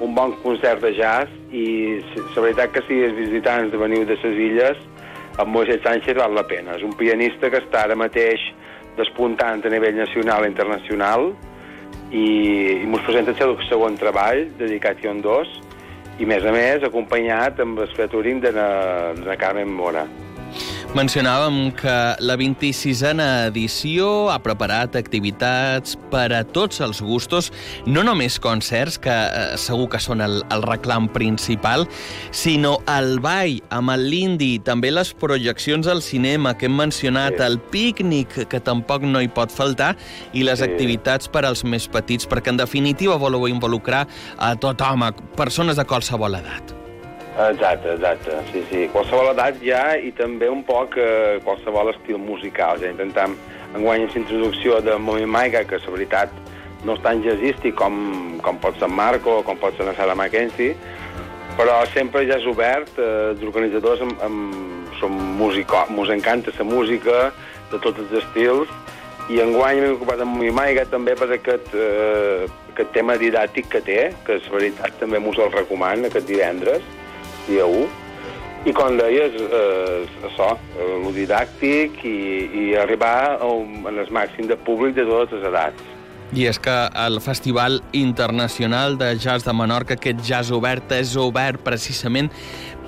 un 0.00 0.14
bon 0.14 0.34
concert 0.42 0.82
de 0.82 0.92
jazz, 0.96 1.30
i 1.54 1.98
la 2.34 2.42
veritat 2.42 2.74
que 2.74 2.82
si 2.86 3.00
els 3.06 3.16
visitants 3.18 3.72
de 3.72 3.80
veniu 3.80 4.04
de 4.06 4.18
les 4.22 4.40
illes, 4.48 4.80
amb 5.38 5.54
Moisés 5.54 5.82
Sánchez 5.84 6.18
val 6.18 6.34
la 6.34 6.46
pena. 6.46 6.74
És 6.74 6.82
un 6.82 6.94
pianista 6.98 7.50
que 7.50 7.62
està 7.62 7.84
ara 7.86 7.98
mateix 7.98 8.42
despuntant 8.98 9.62
a 9.62 9.70
nivell 9.70 9.94
nacional 9.94 10.44
i 10.44 10.50
internacional, 10.50 11.30
i, 12.10 12.26
i 12.82 12.86
mos 12.90 13.04
presenta 13.06 13.34
el 13.34 13.38
seu 13.38 13.54
segon 13.68 13.98
treball, 14.00 14.46
Dedication 14.58 15.22
2, 15.22 15.54
i 16.18 16.26
més 16.26 16.44
a 16.44 16.54
més 16.54 16.86
acompanyat 16.86 17.60
amb 17.62 17.78
el 17.82 17.92
featuring 17.94 18.42
de 18.42 18.50
na, 18.54 18.70
de 19.18 19.26
na 19.28 19.38
Carmen 19.38 19.70
Mora. 19.70 20.06
Mencionàvem 20.96 21.74
que 21.76 21.94
la 22.24 22.34
26a 22.40 23.10
edició 23.50 24.06
ha 24.32 24.38
preparat 24.40 24.94
activitats 24.96 25.98
per 26.08 26.30
a 26.32 26.40
tots 26.48 26.80
els 26.80 27.02
gustos, 27.04 27.50
no 27.84 28.00
només 28.06 28.38
concerts, 28.40 28.96
que 28.96 29.12
eh, 29.12 29.58
segur 29.60 29.90
que 29.92 30.00
són 30.00 30.24
el, 30.24 30.38
el 30.48 30.64
reclam 30.64 31.10
principal, 31.12 31.84
sinó 32.32 32.78
el 32.88 33.20
ball 33.20 33.58
amb 33.76 33.92
el 33.92 34.06
Lindy, 34.08 34.54
també 34.64 34.88
les 34.94 35.12
projeccions 35.12 35.92
al 35.92 36.00
cinema 36.00 36.54
que 36.56 36.70
hem 36.70 36.80
mencionat, 36.80 37.36
sí. 37.36 37.44
el 37.44 37.60
pícnic, 37.68 38.40
que 38.48 38.62
tampoc 38.64 39.04
no 39.04 39.20
hi 39.20 39.28
pot 39.28 39.52
faltar, 39.52 39.92
i 40.32 40.46
les 40.48 40.64
sí. 40.64 40.70
activitats 40.70 41.28
per 41.28 41.44
als 41.44 41.66
més 41.68 41.84
petits, 41.84 42.24
perquè 42.24 42.56
en 42.56 42.64
definitiva 42.64 43.20
voleu 43.20 43.44
involucrar 43.52 44.06
a 44.40 44.54
tothom, 44.56 45.04
a 45.04 45.12
persones 45.36 45.76
de 45.76 45.84
qualsevol 45.84 46.40
edat. 46.40 46.77
Exacte, 47.38 47.92
exacte, 47.94 48.32
sí, 48.50 48.64
sí. 48.66 48.78
Qualsevol 48.90 49.28
edat 49.30 49.60
ja 49.62 49.82
i 49.94 50.10
també 50.18 50.48
un 50.50 50.64
poc 50.66 50.96
eh, 50.98 51.38
qualsevol 51.46 51.92
estil 51.92 52.18
musical. 52.18 52.80
Ja 52.82 52.90
intentem 52.90 53.36
enguany 53.78 54.08
la 54.08 54.18
introducció 54.18 54.80
de 54.82 54.96
Momi 54.98 55.28
Maiga, 55.30 55.62
que 55.62 55.78
la 55.78 55.94
veritat 55.94 56.34
no 56.82 56.96
és 56.98 57.04
tan 57.04 57.22
jazzístic 57.22 57.76
com, 57.78 57.94
com 58.42 58.58
pot 58.58 58.74
ser 58.82 58.90
Marco 58.90 59.38
o 59.38 59.46
com 59.46 59.58
pot 59.62 59.78
ser 59.78 59.86
la 59.86 59.94
Sara 59.94 60.18
Mackenzie, 60.18 60.74
però 61.54 61.78
sempre 61.94 62.24
ja 62.26 62.40
és 62.42 62.50
obert, 62.50 62.90
eh, 62.98 63.30
els 63.30 63.46
organitzadors 63.46 64.02
amb, 64.02 64.18
amb, 64.26 64.92
som 64.98 65.14
músico, 65.38 65.86
ens 65.94 66.10
encanta 66.10 66.50
la 66.58 66.66
música 66.66 67.28
de 67.70 67.78
tots 67.78 68.02
els 68.02 68.18
estils, 68.18 68.70
i 69.30 69.38
enguany 69.44 69.78
m'he 69.78 69.94
ocupat 69.94 70.26
amb 70.26 70.34
Momi 70.34 70.50
Maiga 70.50 70.88
també 70.90 71.14
per 71.14 71.30
aquest, 71.38 71.70
eh, 71.70 72.48
aquest 72.74 72.96
tema 72.98 73.14
didàctic 73.14 73.70
que 73.70 73.86
té, 73.86 74.00
que 74.26 74.42
és 74.42 74.50
veritat 74.50 74.98
també 74.98 75.22
m'ho 75.22 75.38
el 75.38 75.54
recoman 75.54 76.08
aquest 76.08 76.26
divendres, 76.26 76.82
dia 77.48 77.66
1, 77.66 77.88
i 78.68 78.72
com 78.74 78.96
deies, 78.98 79.36
eh, 79.38 80.06
això, 80.28 80.50
el 80.82 81.06
didàctic 81.14 82.02
i, 82.04 82.18
i 82.62 82.64
arribar 82.76 83.38
en 83.44 83.86
el 83.88 84.10
màxim 84.14 84.48
de 84.50 84.58
públic 84.66 84.96
de 84.98 85.06
totes 85.08 85.38
les 85.38 85.48
edats. 85.52 85.94
I 86.36 86.44
és 86.50 86.58
que 86.60 86.74
el 87.06 87.22
Festival 87.24 87.78
Internacional 87.96 88.98
de 89.00 89.14
Jazz 89.16 89.46
de 89.46 89.54
Menorca, 89.56 89.96
aquest 89.96 90.20
jazz 90.26 90.52
obert, 90.52 90.92
és 90.92 91.14
obert 91.16 91.62
precisament 91.64 92.28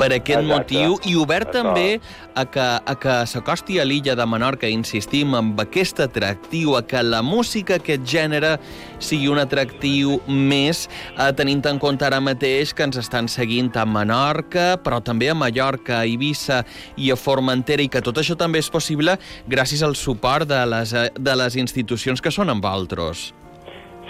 per 0.01 0.15
aquest 0.17 0.41
Exacte. 0.41 0.49
motiu 0.49 0.97
i 1.05 1.17
obert 1.21 1.51
Això. 1.51 1.61
també 1.61 2.01
a 2.35 2.45
que, 2.49 2.67
a 2.93 2.95
que 2.97 3.17
s'acosti 3.29 3.79
a 3.81 3.85
l'illa 3.85 4.15
de 4.17 4.27
Menorca, 4.27 4.69
insistim, 4.71 5.35
amb 5.37 5.61
aquest 5.61 6.01
atractiu, 6.01 6.77
a 6.79 6.83
que 6.87 7.03
la 7.05 7.21
música, 7.27 7.77
aquest 7.77 8.07
gènere, 8.09 8.55
sigui 8.99 9.29
un 9.29 9.41
atractiu 9.43 10.21
més, 10.27 10.87
eh, 11.19 11.31
tenint 11.37 11.67
en 11.69 11.81
compte 11.83 12.07
ara 12.07 12.21
mateix 12.25 12.73
que 12.73 12.87
ens 12.89 12.97
estan 12.97 13.29
seguint 13.29 13.77
a 13.77 13.85
Menorca, 13.85 14.79
però 14.81 15.03
també 15.05 15.29
a 15.29 15.35
Mallorca, 15.37 15.99
a 16.01 16.07
Eivissa 16.09 16.63
i 16.97 17.11
a 17.13 17.17
Formentera, 17.17 17.85
i 17.85 17.93
que 17.93 18.01
tot 18.01 18.17
això 18.17 18.39
també 18.39 18.63
és 18.63 18.71
possible 18.71 19.19
gràcies 19.49 19.85
al 19.85 19.97
suport 19.97 20.49
de 20.49 20.65
les, 20.67 20.95
eh, 20.95 21.11
de 21.19 21.37
les 21.37 21.57
institucions 21.57 22.21
que 22.21 22.33
són 22.33 22.49
amb 22.49 22.65
altres. 22.65 23.35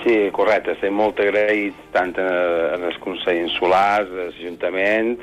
Sí, 0.05 0.31
correcte. 0.33 0.73
Estem 0.73 0.95
molt 0.97 1.19
agraïts 1.21 1.77
tant 1.93 2.15
en 2.17 2.87
el 2.89 2.97
Consell 3.05 3.43
Insular, 3.43 4.07
l'Ajuntament, 4.09 5.19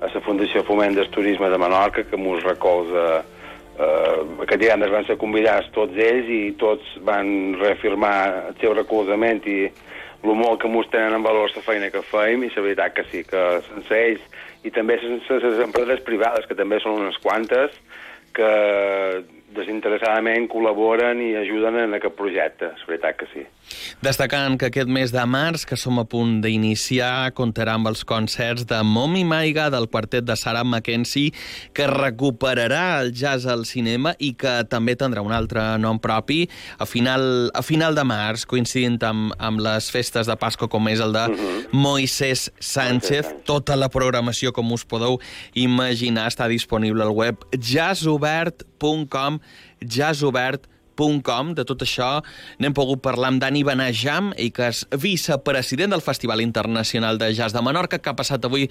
a 0.00 0.10
la 0.12 0.24
Fundació 0.24 0.64
Foment 0.66 0.96
del 0.96 1.10
Turisme 1.14 1.50
de 1.50 1.58
Menorca, 1.58 2.04
que 2.08 2.16
mos 2.16 2.42
recolza 2.44 3.22
eh, 3.78 4.18
aquest 4.44 4.60
divendres 4.60 4.92
van 4.92 5.06
ser 5.08 5.18
convidats 5.20 5.70
tots 5.74 5.98
ells 5.98 6.30
i 6.30 6.42
tots 6.60 6.94
van 7.06 7.54
reafirmar 7.60 8.16
el 8.50 8.58
seu 8.60 8.74
recolzament 8.76 9.42
i 9.50 9.58
el 10.24 10.32
molt 10.38 10.62
que 10.62 10.70
mos 10.72 10.88
tenen 10.92 11.18
en 11.18 11.24
valor 11.26 11.52
la 11.52 11.62
feina 11.62 11.90
que 11.92 12.02
feim 12.08 12.46
i 12.46 12.52
la 12.54 12.64
veritat 12.64 12.94
que 12.96 13.04
sí, 13.10 13.24
que 13.28 13.42
sense 13.68 13.98
ells 13.98 14.22
i 14.64 14.72
també 14.72 14.96
sense 15.02 15.40
les 15.42 15.60
empreses 15.60 16.00
privades, 16.06 16.46
que 16.48 16.56
també 16.56 16.78
són 16.80 17.02
unes 17.02 17.18
quantes, 17.20 17.74
que 18.34 18.52
desinteressadament 19.56 20.48
col·laboren 20.52 21.20
i 21.22 21.34
ajuden 21.38 21.78
en 21.84 21.96
aquest 21.98 22.16
projecte, 22.18 22.72
és 22.74 22.86
veritat 22.88 23.18
que 23.20 23.28
sí. 23.32 23.44
Destacant 24.04 24.58
que 24.60 24.68
aquest 24.68 24.90
mes 24.92 25.12
de 25.14 25.24
març, 25.28 25.64
que 25.68 25.76
som 25.80 25.98
a 26.00 26.04
punt 26.08 26.40
d'iniciar, 26.44 27.32
comptarà 27.36 27.76
amb 27.78 27.88
els 27.88 28.04
concerts 28.08 28.66
de 28.68 28.80
Momi 28.84 29.24
Maiga, 29.24 29.70
del 29.72 29.88
quartet 29.92 30.26
de 30.26 30.36
Sarah 30.36 30.64
Mackenzie, 30.68 31.32
que 31.72 31.86
recuperarà 31.90 33.00
el 33.00 33.14
jazz 33.16 33.46
al 33.50 33.64
cinema 33.68 34.14
i 34.18 34.34
que 34.38 34.56
també 34.70 34.96
tindrà 35.00 35.24
un 35.24 35.32
altre 35.32 35.62
nom 35.80 35.98
propi 36.02 36.44
a 36.78 36.86
final, 36.88 37.50
a 37.54 37.62
final 37.64 37.96
de 37.96 38.04
març, 38.04 38.44
coincidint 38.50 39.00
amb, 39.06 39.32
amb 39.38 39.62
les 39.64 39.90
festes 39.94 40.28
de 40.28 40.36
Pasco, 40.40 40.68
com 40.68 40.88
és 40.92 41.00
el 41.00 41.12
de 41.14 41.24
uh 41.24 41.30
mhm. 41.30 41.38
-huh. 41.38 41.72
Moisés 41.72 42.50
Sánchez. 42.58 43.44
Tota 43.44 43.76
la 43.76 43.88
programació, 43.88 44.52
com 44.52 44.72
us 44.72 44.84
podeu 44.84 45.18
imaginar, 45.54 46.28
està 46.28 46.48
disponible 46.48 47.02
al 47.02 47.10
web 47.10 47.36
jazzobert.com 47.58 49.40
jazzobert.com. 49.80 51.54
De 51.58 51.64
tot 51.66 51.82
això 51.82 52.22
n'hem 52.62 52.74
pogut 52.76 53.02
parlar 53.02 53.32
amb 53.32 53.42
Dani 53.42 53.64
Benajam, 53.66 54.32
i 54.38 54.50
que 54.54 54.70
és 54.70 54.84
vicepresident 55.02 55.94
del 55.94 56.04
Festival 56.04 56.42
Internacional 56.44 57.18
de 57.18 57.32
Jazz 57.34 57.56
de 57.56 57.62
Menorca, 57.62 57.98
que 57.98 58.10
ha 58.12 58.18
passat 58.18 58.44
avui 58.46 58.68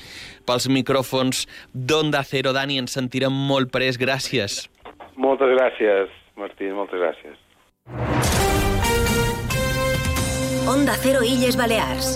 pels 0.48 0.70
micròfons 0.72 1.46
d'Onda 1.74 2.24
Cero. 2.24 2.54
Dani, 2.56 2.80
ens 2.82 2.96
sentirem 2.96 3.34
molt 3.34 3.72
pres. 3.72 4.00
Gràcies. 4.00 4.64
Moltes 5.16 5.52
gràcies, 5.54 6.14
Martí, 6.40 6.72
moltes 6.74 7.00
gràcies. 7.00 7.40
Onda 10.68 10.96
Cero 11.04 11.22
Illes 11.28 11.58
Balears. 11.60 12.16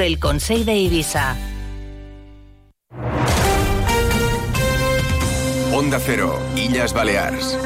el 0.01 0.19
Consejo 0.19 0.65
de 0.65 0.75
Ibiza. 0.75 1.35
Onda 5.73 5.99
Cero, 5.99 6.39
Illas 6.55 6.93
Balears. 6.93 7.57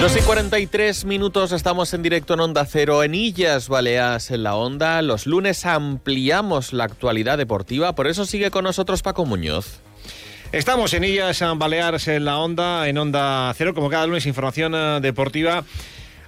Dos 0.00 0.16
y 0.16 0.20
43 0.22 1.04
minutos, 1.04 1.52
estamos 1.52 1.94
en 1.94 2.02
directo 2.02 2.34
en 2.34 2.40
Onda 2.40 2.64
Cero 2.64 3.04
en 3.04 3.14
Illas 3.14 3.68
Baleares 3.68 4.30
en 4.30 4.42
la 4.42 4.56
Onda. 4.56 5.02
Los 5.02 5.26
lunes 5.26 5.66
ampliamos 5.66 6.72
la 6.72 6.84
actualidad 6.84 7.38
deportiva, 7.38 7.94
por 7.94 8.08
eso 8.08 8.26
sigue 8.26 8.50
con 8.50 8.64
nosotros 8.64 9.02
Paco 9.02 9.24
Muñoz. 9.24 9.80
Estamos 10.52 10.92
en 10.94 11.04
Illas 11.04 11.44
Baleares 11.56 12.08
en 12.08 12.24
la 12.24 12.38
Onda, 12.38 12.88
en 12.88 12.98
Onda 12.98 13.54
Cero, 13.56 13.72
como 13.72 13.88
cada 13.88 14.08
lunes, 14.08 14.26
información 14.26 14.74
eh, 14.74 14.98
deportiva. 15.00 15.62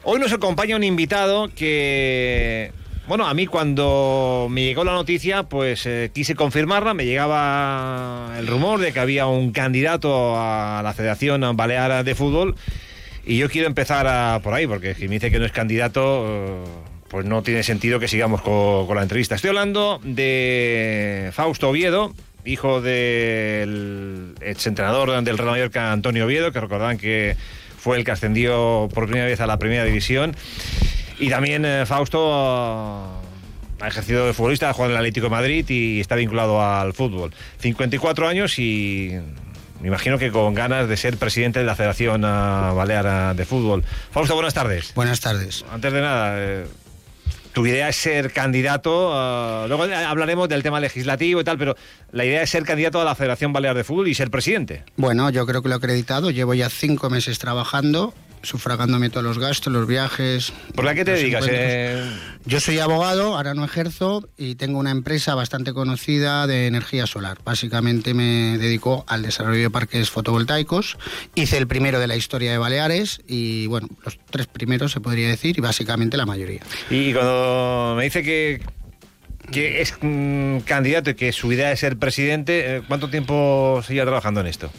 Hoy 0.05 0.21
nos 0.21 0.33
acompaña 0.33 0.77
un 0.77 0.85
invitado 0.85 1.51
que 1.53 2.71
bueno, 3.09 3.27
a 3.27 3.35
mí 3.35 3.49
cuando 3.49 4.47
me 4.49 4.63
llegó 4.63 4.85
la 4.85 4.93
noticia, 4.93 5.43
pues 5.43 5.87
eh, 5.87 6.13
quise 6.15 6.37
confirmarla. 6.37 6.95
Me 6.95 7.05
llegaba 7.05 8.33
el 8.39 8.47
rumor 8.47 8.79
de 8.79 8.93
que 8.93 9.01
había 9.01 9.27
un 9.27 9.51
candidato 9.51 10.37
a 10.37 10.83
la 10.85 10.93
Federación 10.93 11.57
Balear 11.57 12.05
de 12.05 12.15
Fútbol. 12.15 12.55
Y 13.27 13.39
yo 13.39 13.51
quiero 13.51 13.67
empezar 13.67 14.41
por 14.43 14.55
ahí, 14.55 14.69
porque 14.69 14.95
si 14.95 15.09
me 15.09 15.17
dice 15.17 15.33
que 15.33 15.41
no 15.41 15.47
es 15.47 15.53
candidato, 15.53 16.27
eh, 16.29 16.65
pues 17.09 17.27
no 17.27 17.43
tiene 17.43 17.65
sentido 17.65 17.99
que 17.99 18.07
sigamos 18.07 18.41
con, 18.41 18.87
con 18.87 18.95
la 18.95 19.03
entrevista. 19.03 19.35
Estoy 19.35 19.49
hablando 19.49 20.01
de 20.05 21.31
Fausto 21.33 21.71
Oviedo, 21.71 22.15
hijo 22.45 22.81
del 22.81 24.35
exentrenador 24.41 25.23
del 25.23 25.39
Real 25.39 25.51
Mallorca, 25.51 25.93
Antonio 25.93 26.27
Oviedo, 26.27 26.53
que 26.53 26.61
recordaban 26.61 26.99
que 26.99 27.37
fue 27.79 27.99
el 27.99 28.05
que 28.05 28.11
ascendió 28.13 28.89
por 28.93 29.05
primera 29.07 29.27
vez 29.27 29.41
a 29.41 29.47
la 29.47 29.59
primera 29.59 29.85
división. 29.85 30.37
Y 31.19 31.31
también 31.31 31.65
eh, 31.65 31.85
Fausto 31.87 33.23
ha 33.81 33.89
ejercido 33.89 34.27
de 34.27 34.33
futbolista, 34.33 34.71
ha 34.71 34.73
jugado 34.73 34.93
en 34.93 34.97
el 34.97 35.01
Atlético 35.01 35.27
de 35.27 35.31
Madrid 35.31 35.69
y 35.69 36.01
está 36.01 36.15
vinculado 36.15 36.63
al 36.63 36.95
fútbol. 36.95 37.33
54 37.59 38.29
años 38.29 38.59
y 38.59 39.19
me 39.81 39.89
imagino 39.89 40.19
que 40.19 40.31
con 40.31 40.55
ganas 40.55 40.89
de 40.89 40.97
ser 40.97 41.17
presidente 41.17 41.59
de 41.59 41.65
la 41.65 41.75
Federación 41.75 42.25
eh, 42.25 42.27
Balear 42.27 43.35
de 43.35 43.45
Fútbol. 43.45 43.83
Fausto, 44.13 44.35
buenas 44.35 44.55
tardes. 44.55 44.95
Buenas 44.95 45.21
tardes. 45.21 45.65
Antes 45.73 45.93
de 45.93 46.01
nada, 46.01 46.35
eh, 46.37 46.67
tu 47.53 47.67
idea 47.67 47.89
es 47.89 47.97
ser 47.97 48.33
candidato, 48.33 49.11
uh, 49.11 49.69
luego 49.69 49.85
hablaremos 49.85 50.49
del 50.49 50.63
tema 50.63 50.81
legislativo 50.81 51.41
y 51.41 51.45
tal, 51.45 51.59
pero 51.59 51.77
la 52.11 52.25
idea 52.25 52.43
es 52.43 52.51
ser 52.51 52.65
candidato 52.65 53.01
a 53.01 53.05
la 53.05 53.15
Federación 53.15 53.53
Balear 53.53 53.77
de 53.77 53.85
Fútbol 53.85 54.09
y 54.09 54.15
ser 54.15 54.31
presidente. 54.31 54.85
Bueno, 54.97 55.31
yo 55.31 55.47
creo 55.47 55.63
que 55.63 55.69
lo 55.69 55.75
he 55.75 55.79
acreditado, 55.79 56.31
llevo 56.31 56.55
ya 56.55 56.71
cinco 56.71 57.11
meses 57.11 57.39
trabajando 57.39 58.15
sufragándome 58.43 59.11
todos 59.11 59.25
los 59.25 59.39
gastos, 59.39 59.73
los 59.73 59.87
viajes. 59.87 60.53
¿Por 60.75 60.85
la 60.85 60.95
que 60.95 61.05
te 61.05 61.13
dedicas? 61.13 61.47
Eh? 61.49 62.05
Yo 62.45 62.61
soy 62.61 62.79
abogado, 62.79 63.37
ahora 63.37 63.55
no 63.55 63.65
ejerzo 63.65 64.29
y 64.37 64.57
tengo 64.57 64.79
una 64.79 64.91
empresa 64.91 65.35
bastante 65.35 65.73
conocida 65.73 66.47
de 66.47 66.67
energía 66.67 67.07
solar. 67.07 67.39
Básicamente 67.45 68.15
me 68.15 68.59
dedico 68.59 69.05
al 69.09 69.23
desarrollo 69.23 69.63
de 69.63 69.71
parques 69.71 70.11
fotovoltaicos. 70.11 70.99
Hice 71.35 71.59
el 71.59 71.67
primero 71.67 72.01
de 72.01 72.07
la 72.07 72.17
historia 72.17 72.53
de 72.53 72.59
Baleares 72.59 73.21
y, 73.27 73.67
bueno, 73.69 73.89
los 74.05 74.19
tres 74.31 74.47
primeros 74.47 74.93
se 74.93 75.01
podría 75.01 75.29
decir 75.29 75.57
y 75.59 75.61
básicamente 75.61 76.17
la 76.17 76.27
mayoría. 76.27 76.61
Y 76.91 77.13
cuando 77.13 77.95
me 77.97 78.05
dice 78.05 78.23
que 78.23 78.61
que 79.51 79.83
es 79.83 79.95
mm, 80.01 80.61
candidato 80.61 81.11
y 81.11 81.15
que 81.15 81.33
su 81.33 81.53
idea 81.53 81.73
es 81.73 81.81
ser 81.81 81.99
presidente, 81.99 82.77
eh, 82.77 82.83
¿cuánto 82.87 83.11
tiempo 83.11 83.83
sigue 83.87 84.01
trabajando 84.03 84.41
en 84.41 84.47
esto? 84.47 84.71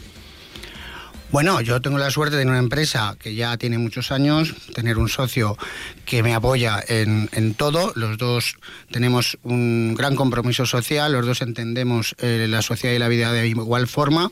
Bueno, 1.34 1.60
yo 1.60 1.82
tengo 1.82 1.98
la 1.98 2.12
suerte 2.12 2.36
de 2.36 2.42
tener 2.42 2.52
una 2.52 2.60
empresa 2.60 3.16
que 3.18 3.34
ya 3.34 3.56
tiene 3.56 3.76
muchos 3.76 4.12
años, 4.12 4.54
tener 4.72 4.98
un 4.98 5.08
socio 5.08 5.58
que 6.04 6.22
me 6.22 6.32
apoya 6.32 6.80
en, 6.86 7.54
todo. 7.54 7.92
Los 7.96 8.18
dos 8.18 8.54
tenemos 8.92 9.36
un 9.42 9.96
gran 9.96 10.14
compromiso 10.14 10.64
social, 10.64 11.10
los 11.10 11.26
dos 11.26 11.42
entendemos 11.42 12.14
eh, 12.18 12.46
la 12.48 12.62
sociedad 12.62 12.94
y 12.94 13.00
la 13.00 13.08
vida 13.08 13.32
de 13.32 13.48
igual 13.48 13.88
forma 13.88 14.30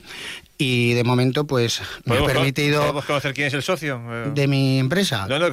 y 0.58 0.94
de 0.94 1.04
momento 1.04 1.46
pues 1.46 1.82
me 2.04 2.18
ha 2.18 2.24
permitido... 2.24 2.80
¿Podemos 2.80 3.04
conocer 3.04 3.34
quién 3.34 3.48
es 3.48 3.54
el 3.54 3.62
socio? 3.62 4.00
De 4.34 4.46
mi 4.46 4.78
empresa. 4.78 5.26
No, 5.28 5.38
no, 5.38 5.48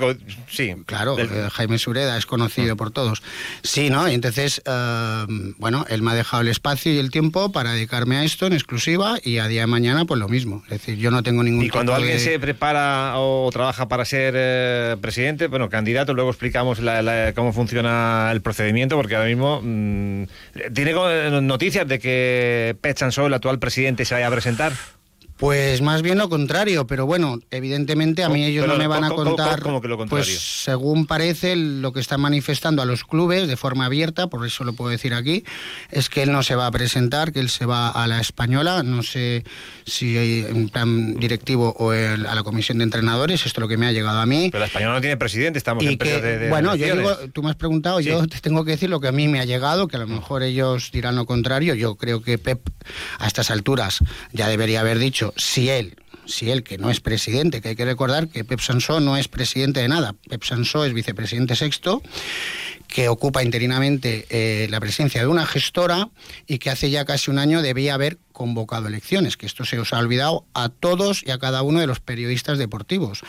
sí. 0.50 0.76
Claro, 0.86 1.18
eh, 1.18 1.50
Jaime 1.52 1.78
Sureda 1.80 2.18
es 2.18 2.26
conocido 2.26 2.76
por 2.76 2.92
todos. 2.92 3.24
Sí, 3.64 3.90
¿no? 3.90 4.08
Y 4.10 4.14
entonces, 4.14 4.62
eh, 4.66 5.26
bueno, 5.58 5.86
él 5.90 6.02
me 6.02 6.12
ha 6.12 6.14
dejado 6.14 6.42
el 6.42 6.48
espacio 6.50 6.94
y 6.94 7.00
el 7.00 7.12
tiempo 7.12 7.52
para 7.52 7.72
dedicarme 7.72 8.18
a 8.18 8.24
esto 8.24 8.46
en 8.46 8.54
exclusiva 8.54 9.18
y 9.24 9.40
a 9.40 9.48
día 9.48 9.62
de 9.62 9.68
mañana 9.68 10.06
pues 10.06 10.20
lo 10.20 10.28
mismo. 10.28 10.64
Es 10.66 10.80
decir, 10.80 10.98
yo 10.98 11.12
no 11.12 11.24
tengo 11.24 11.44
ningún... 11.44 11.66
Y 11.66 11.70
cuando 11.70 11.96
alguien 11.96 12.20
se 12.20 12.40
prepara 12.40 13.14
o 13.18 13.50
trabaja 13.52 13.88
para 13.88 14.06
ser 14.06 14.34
eh, 14.38 14.96
presidente, 15.02 15.48
bueno, 15.48 15.70
candidato, 15.70 16.14
luego 16.14 16.30
explicamos 16.30 16.80
cómo 17.36 17.54
funciona 17.54 18.30
el 18.32 18.42
procedimiento, 18.42 18.96
porque 18.96 19.16
ahora 19.16 19.28
mismo 19.28 19.62
mm, 19.64 20.24
tiene 20.74 20.94
noticias 21.42 21.88
de 21.88 22.00
que 22.00 22.78
Pet 22.82 22.98
Chansó, 22.98 23.28
el 23.28 23.34
actual 23.34 23.60
presidente, 23.60 24.06
se 24.06 24.14
vaya 24.14 24.28
a 24.28 24.32
presentar. 24.32 24.74
Pues 25.40 25.82
más 25.82 26.02
bien 26.02 26.18
lo 26.18 26.28
contrario, 26.28 26.86
pero 26.86 27.06
bueno, 27.06 27.40
evidentemente 27.50 28.26
a 28.26 28.30
mí 28.30 28.44
ellos 28.44 28.68
no 28.68 28.76
me 28.76 28.88
van 28.88 29.06
a 29.06 29.10
contar, 29.10 29.62
¿cómo, 29.62 29.80
que 29.80 29.88
lo 29.88 29.98
pues 30.06 30.38
según 30.38 31.06
parece 31.06 31.56
lo 31.56 31.94
que 31.94 32.02
están 32.02 32.20
manifestando 32.20 32.82
a 32.82 32.86
los 32.86 33.06
clubes 33.06 33.48
de 33.48 33.56
forma 33.56 33.86
abierta, 33.86 34.28
por 34.28 34.46
eso 34.46 34.66
lo 34.66 34.74
puedo 34.74 34.92
decir 34.92 35.14
aquí, 35.14 35.46
es 35.92 36.10
que 36.10 36.24
él 36.24 36.34
no 36.34 36.44
se 36.44 36.56
va 36.56 36.68
a 36.68 36.72
presentar, 36.72 37.32
que 37.32 37.40
él 37.40 37.50
se 37.50 37.66
va 37.66 37.88
a 37.90 38.06
la 38.06 38.20
española, 38.20 38.84
no 38.84 39.02
sé 39.02 39.46
si 39.86 40.18
en 40.18 40.68
plan 40.68 41.16
directivo 41.16 41.74
o 41.80 41.92
a 41.92 42.18
la 42.18 42.44
comisión 42.44 42.80
de 42.80 42.84
entrenadores, 42.84 43.46
esto 43.46 43.60
es 43.60 43.62
lo 43.62 43.70
que 43.70 43.78
me 43.78 43.88
ha 43.88 43.94
llegado 43.94 44.20
a 44.20 44.26
mí. 44.26 44.50
Pero 44.52 44.60
la 44.60 44.66
española 44.66 44.96
no 44.96 45.00
tiene 45.00 45.16
presidente, 45.16 45.58
estamos 45.58 45.86
en 45.86 45.98
que, 45.98 46.20
de, 46.20 46.50
Bueno, 46.50 46.76
yo 46.76 46.94
digo, 46.98 47.16
tú 47.32 47.44
me 47.44 47.52
has 47.52 47.56
preguntado, 47.56 48.02
yo 48.02 48.28
te 48.28 48.42
tengo 48.42 48.66
que 48.66 48.72
decir 48.72 48.90
lo 48.90 49.00
que 49.00 49.08
a 49.08 49.14
mí 49.14 49.30
me 49.30 49.40
ha 49.40 49.46
llegado, 49.46 49.88
que 49.88 49.96
a 49.96 50.00
lo 50.00 50.08
mejor 50.08 50.44
ellos 50.44 50.92
dirán 50.92 51.16
lo 51.16 51.26
contrario, 51.26 51.76
yo 51.76 51.96
creo 51.96 52.22
que 52.22 52.38
Pep 52.38 52.60
a 53.20 53.28
estas 53.28 53.52
alturas 53.52 54.00
ya 54.34 54.50
debería 54.50 54.82
haber 54.82 55.00
dicho 55.00 55.29
si 55.36 55.70
él, 55.70 55.96
si 56.26 56.52
él 56.52 56.64
que 56.64 56.78
no 56.78 56.90
es 56.90 57.00
presidente, 57.00 57.62
que 57.62 57.70
hay 57.70 57.76
que 57.76 57.86
recordar 57.86 58.28
que 58.28 58.44
Pep 58.44 58.60
Sansó 58.60 59.00
no 59.00 59.18
es 59.18 59.28
presidente 59.28 59.80
de 59.80 59.88
nada, 59.88 60.16
Pep 60.30 60.44
Sansó 60.44 60.86
es 60.86 60.94
vicepresidente 60.94 61.56
sexto, 61.56 62.02
que 62.88 63.08
ocupa 63.08 63.44
interinamente 63.44 64.26
eh, 64.30 64.68
la 64.70 64.80
presidencia 64.80 65.22
de 65.22 65.28
una 65.28 65.46
gestora 65.46 66.10
y 66.48 66.58
que 66.58 66.72
hace 66.72 66.90
ya 66.90 67.06
casi 67.06 67.30
un 67.30 67.38
año 67.38 67.62
debía 67.62 67.94
haber 67.94 68.18
convocado 68.32 68.88
elecciones, 68.88 69.38
que 69.38 69.46
esto 69.46 69.64
se 69.64 69.78
os 69.80 69.94
ha 69.94 70.00
olvidado 70.00 70.46
a 70.54 70.70
todos 70.70 71.24
y 71.24 71.32
a 71.32 71.38
cada 71.38 71.62
uno 71.62 71.80
de 71.80 71.88
los 71.88 72.00
periodistas 72.00 72.58
deportivos. 72.58 73.22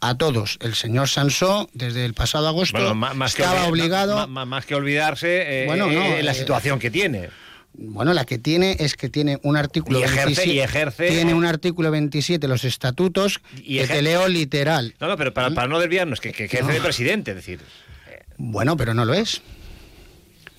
A 0.00 0.14
todos. 0.16 0.58
El 0.60 0.76
señor 0.76 1.08
Sansó, 1.08 1.68
desde 1.72 2.04
el 2.04 2.14
pasado 2.14 2.46
agosto, 2.46 2.94
más, 2.94 3.32
estaba 3.32 3.66
obligado... 3.66 4.28
Más, 4.28 4.66
que 4.66 4.76
olvidarse, 4.76 5.62
eh, 5.62 5.66
bueno, 5.66 5.90
eh, 5.90 6.22
la 6.22 6.34
situación 6.34 6.78
que 6.78 6.90
tiene. 6.90 7.30
Bueno, 7.74 8.12
la 8.12 8.24
que 8.24 8.38
tiene 8.38 8.76
es 8.80 8.96
que 8.96 9.08
tiene 9.08 9.38
un 9.42 9.56
artículo 9.56 10.00
y 10.00 10.02
ejerce, 10.02 10.46
y 10.46 10.58
ejerce, 10.58 11.08
tiene 11.08 11.32
un 11.34 11.44
artículo 11.44 11.90
27 11.90 12.48
los 12.48 12.64
estatutos 12.64 13.40
y 13.62 13.78
que 13.78 13.86
te 13.86 14.02
leo 14.02 14.26
literal. 14.26 14.94
No, 14.98 15.06
no, 15.06 15.16
pero 15.16 15.32
para, 15.32 15.50
para 15.50 15.68
no 15.68 15.78
desviarnos, 15.78 16.20
que, 16.20 16.32
que 16.32 16.44
ejerce 16.44 16.72
de 16.72 16.80
presidente, 16.80 17.30
es 17.30 17.36
decir. 17.36 17.60
Bueno, 18.36 18.76
pero 18.76 18.94
no 18.94 19.04
lo 19.04 19.14
es. 19.14 19.42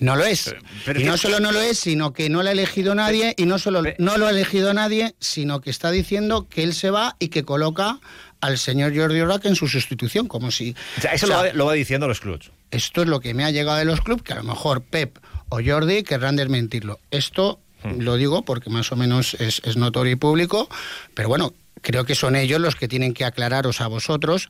No 0.00 0.16
lo 0.16 0.24
es. 0.24 0.54
y 0.96 1.04
no 1.04 1.18
solo 1.18 1.40
no 1.40 1.52
lo 1.52 1.60
es, 1.60 1.78
sino 1.78 2.14
que 2.14 2.30
no 2.30 2.42
lo 2.42 2.48
ha 2.48 2.52
elegido 2.52 2.94
nadie 2.94 3.34
y 3.36 3.44
no 3.44 3.58
solo 3.58 3.82
no 3.98 4.16
lo 4.16 4.26
ha 4.26 4.30
elegido 4.30 4.72
nadie, 4.72 5.14
sino 5.20 5.60
que 5.60 5.68
está 5.68 5.90
diciendo 5.90 6.48
que 6.48 6.62
él 6.62 6.72
se 6.72 6.90
va 6.90 7.16
y 7.18 7.28
que 7.28 7.44
coloca 7.44 8.00
al 8.40 8.56
señor 8.56 8.96
Jordi 8.96 9.20
Orac 9.20 9.44
en 9.44 9.56
su 9.56 9.68
sustitución, 9.68 10.26
como 10.26 10.50
si... 10.50 10.74
O 10.96 11.00
sea, 11.02 11.12
eso 11.12 11.26
lo, 11.26 11.34
va, 11.34 11.52
lo, 11.52 11.66
va, 11.66 11.74
diciendo 11.74 12.08
los 12.08 12.20
clubs. 12.20 12.50
Esto 12.70 13.02
es 13.02 13.08
lo 13.08 13.20
que 13.20 13.34
me 13.34 13.44
ha 13.44 13.50
llegado 13.50 13.76
de 13.76 13.84
los 13.84 14.00
clubs, 14.00 14.22
que 14.22 14.32
a 14.32 14.36
lo 14.36 14.44
mejor 14.44 14.82
Pep 14.82 15.18
o 15.50 15.60
Jordi 15.64 16.02
querrán 16.02 16.36
desmentirlo. 16.36 16.98
Esto 17.10 17.60
hmm. 17.82 18.00
lo 18.00 18.16
digo 18.16 18.42
porque 18.42 18.70
más 18.70 18.90
o 18.92 18.96
menos 18.96 19.34
es, 19.34 19.76
notorio 19.76 20.12
y 20.12 20.16
público, 20.16 20.68
pero 21.14 21.28
bueno, 21.28 21.52
creo 21.82 22.04
que 22.04 22.14
son 22.14 22.36
ellos 22.36 22.60
los 22.60 22.76
que 22.76 22.88
tienen 22.88 23.12
que 23.12 23.24
aclararos 23.24 23.80
a 23.80 23.86
vosotros 23.86 24.48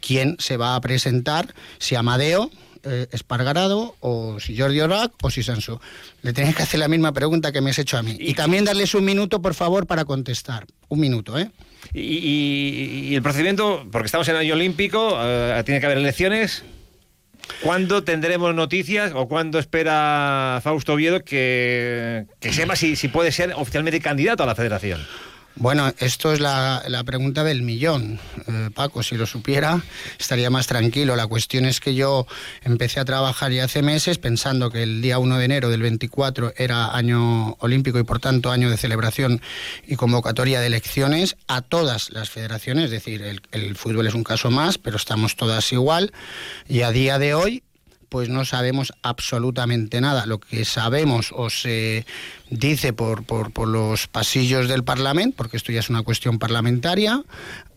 quién 0.00 0.36
se 0.38 0.56
va 0.56 0.74
a 0.74 0.80
presentar, 0.80 1.54
si 1.78 1.94
Amadeo, 1.94 2.50
eh, 2.88 3.08
Espargarado, 3.10 3.96
o 4.00 4.38
si 4.38 4.56
Jordi 4.56 4.80
Orac, 4.80 5.12
o 5.22 5.30
si 5.30 5.42
Sanso. 5.42 5.80
Le 6.22 6.32
tenéis 6.32 6.54
que 6.54 6.62
hacer 6.62 6.78
la 6.78 6.86
misma 6.86 7.12
pregunta 7.12 7.50
que 7.50 7.60
me 7.60 7.70
has 7.70 7.78
hecho 7.80 7.98
a 7.98 8.02
mí. 8.02 8.16
Y, 8.18 8.34
también 8.34 8.64
darles 8.64 8.94
un 8.94 9.04
minuto, 9.04 9.42
por 9.42 9.54
favor, 9.54 9.86
para 9.86 10.04
contestar. 10.04 10.66
Un 10.88 11.00
minuto, 11.00 11.36
¿eh? 11.36 11.50
Y, 11.92 13.12
el 13.14 13.22
procedimiento, 13.22 13.84
porque 13.90 14.06
estamos 14.06 14.28
en 14.28 14.36
el 14.36 14.42
año 14.42 14.54
olímpico, 14.54 15.18
eh, 15.20 15.60
tiene 15.64 15.80
que 15.80 15.86
haber 15.86 15.98
elecciones. 15.98 16.62
¿Cuándo 17.62 18.04
tendremos 18.04 18.54
noticias 18.54 19.12
o 19.14 19.28
cuándo 19.28 19.58
espera 19.58 20.60
Fausto 20.62 20.94
Oviedo 20.94 21.24
que, 21.24 22.26
sepa 22.40 22.76
si 22.76 23.08
puede 23.08 23.32
ser 23.32 23.52
oficialmente 23.54 24.00
candidato 24.00 24.42
a 24.42 24.46
la 24.46 24.54
federación? 24.54 25.00
Bueno, 25.58 25.90
esto 26.00 26.34
es 26.34 26.40
la, 26.40 27.02
pregunta 27.06 27.42
del 27.42 27.62
millón. 27.62 28.20
Eh, 28.46 28.68
Paco, 28.74 29.02
si 29.02 29.16
lo 29.16 29.24
supiera, 29.24 29.82
estaría 30.18 30.50
más 30.50 30.66
tranquilo. 30.66 31.16
La 31.16 31.26
cuestión 31.26 31.64
es 31.64 31.80
que 31.80 31.94
yo 31.94 32.26
empecé 32.62 33.00
a 33.00 33.06
trabajar 33.06 33.52
ya 33.52 33.64
hace 33.64 33.80
meses 33.80 34.18
pensando 34.18 34.70
que 34.70 34.82
el 34.82 35.00
día 35.00 35.18
1 35.18 35.38
de 35.38 35.44
enero 35.46 35.70
del 35.70 35.80
24 35.80 36.52
era 36.58 36.94
año 36.94 37.56
olímpico 37.60 37.98
y 37.98 38.02
por 38.02 38.20
tanto 38.20 38.50
año 38.50 38.68
de 38.68 38.76
celebración 38.76 39.40
y 39.86 39.96
convocatoria 39.96 40.60
de 40.60 40.66
elecciones 40.66 41.38
a 41.48 41.62
todas 41.62 42.10
las 42.10 42.28
federaciones. 42.28 42.84
Es 42.86 42.90
decir, 42.90 43.40
el 43.50 43.76
fútbol 43.76 44.06
es 44.06 44.14
un 44.14 44.24
caso 44.24 44.50
más, 44.50 44.76
pero 44.76 44.98
estamos 44.98 45.36
todas 45.36 45.72
igual. 45.72 46.12
Y 46.68 46.82
a 46.82 46.90
día 46.90 47.18
de 47.18 47.32
hoy 47.32 47.62
pues 48.08 48.28
no 48.28 48.44
sabemos 48.44 48.92
absolutamente 49.02 50.00
nada. 50.00 50.26
Lo 50.26 50.38
que 50.38 50.64
sabemos 50.64 51.32
o 51.32 51.50
se 51.50 52.06
dice 52.50 52.92
por, 52.92 53.24
por, 53.24 53.68
los 53.68 54.06
pasillos 54.06 54.68
del 54.68 54.84
Parlamento, 54.84 55.36
porque 55.36 55.56
esto 55.56 55.72
ya 55.72 55.80
es 55.80 55.90
una 55.90 56.02
cuestión 56.02 56.38
parlamentaria, 56.38 57.22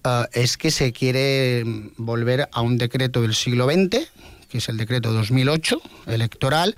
eh, 0.03 0.23
es 0.33 0.57
que 0.57 0.71
se 0.71 0.91
quiere 0.91 1.63
volver 1.97 2.49
a 2.51 2.61
un 2.61 2.77
decreto 2.77 3.21
del 3.21 3.35
siglo 3.35 3.65
XX, 3.65 4.07
que 4.49 4.57
es 4.57 4.69
el 4.69 4.77
decreto 4.77 5.13
2008 5.13 5.81
electoral, 6.07 6.75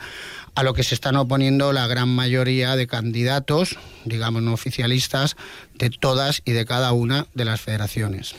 a 0.56 0.64
lo 0.64 0.74
que 0.74 0.84
se 0.84 0.96
están 0.96 1.16
oponiendo 1.16 1.72
la 1.72 1.88
gran 1.88 2.10
mayoría 2.10 2.76
de 2.76 2.88
candidatos, 2.88 3.78
digamos 4.06 4.42
no 4.44 4.54
oficialistas, 4.54 5.38
de 5.76 5.90
todas 5.90 6.42
y 6.46 6.52
de 6.52 6.66
cada 6.66 6.92
una 6.92 7.28
de 7.34 7.46
las 7.46 7.62
federaciones. 7.62 8.36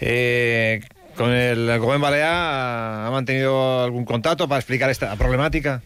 Eh, 0.00 0.80
¿Con 1.18 1.32
el 1.32 1.66
Gobierno 1.80 1.98
Balear 1.98 3.06
ha 3.06 3.10
mantenido 3.10 3.82
algún 3.82 4.04
contacto 4.04 4.46
para 4.46 4.60
explicar 4.60 4.88
esta 4.88 5.16
problemática? 5.16 5.82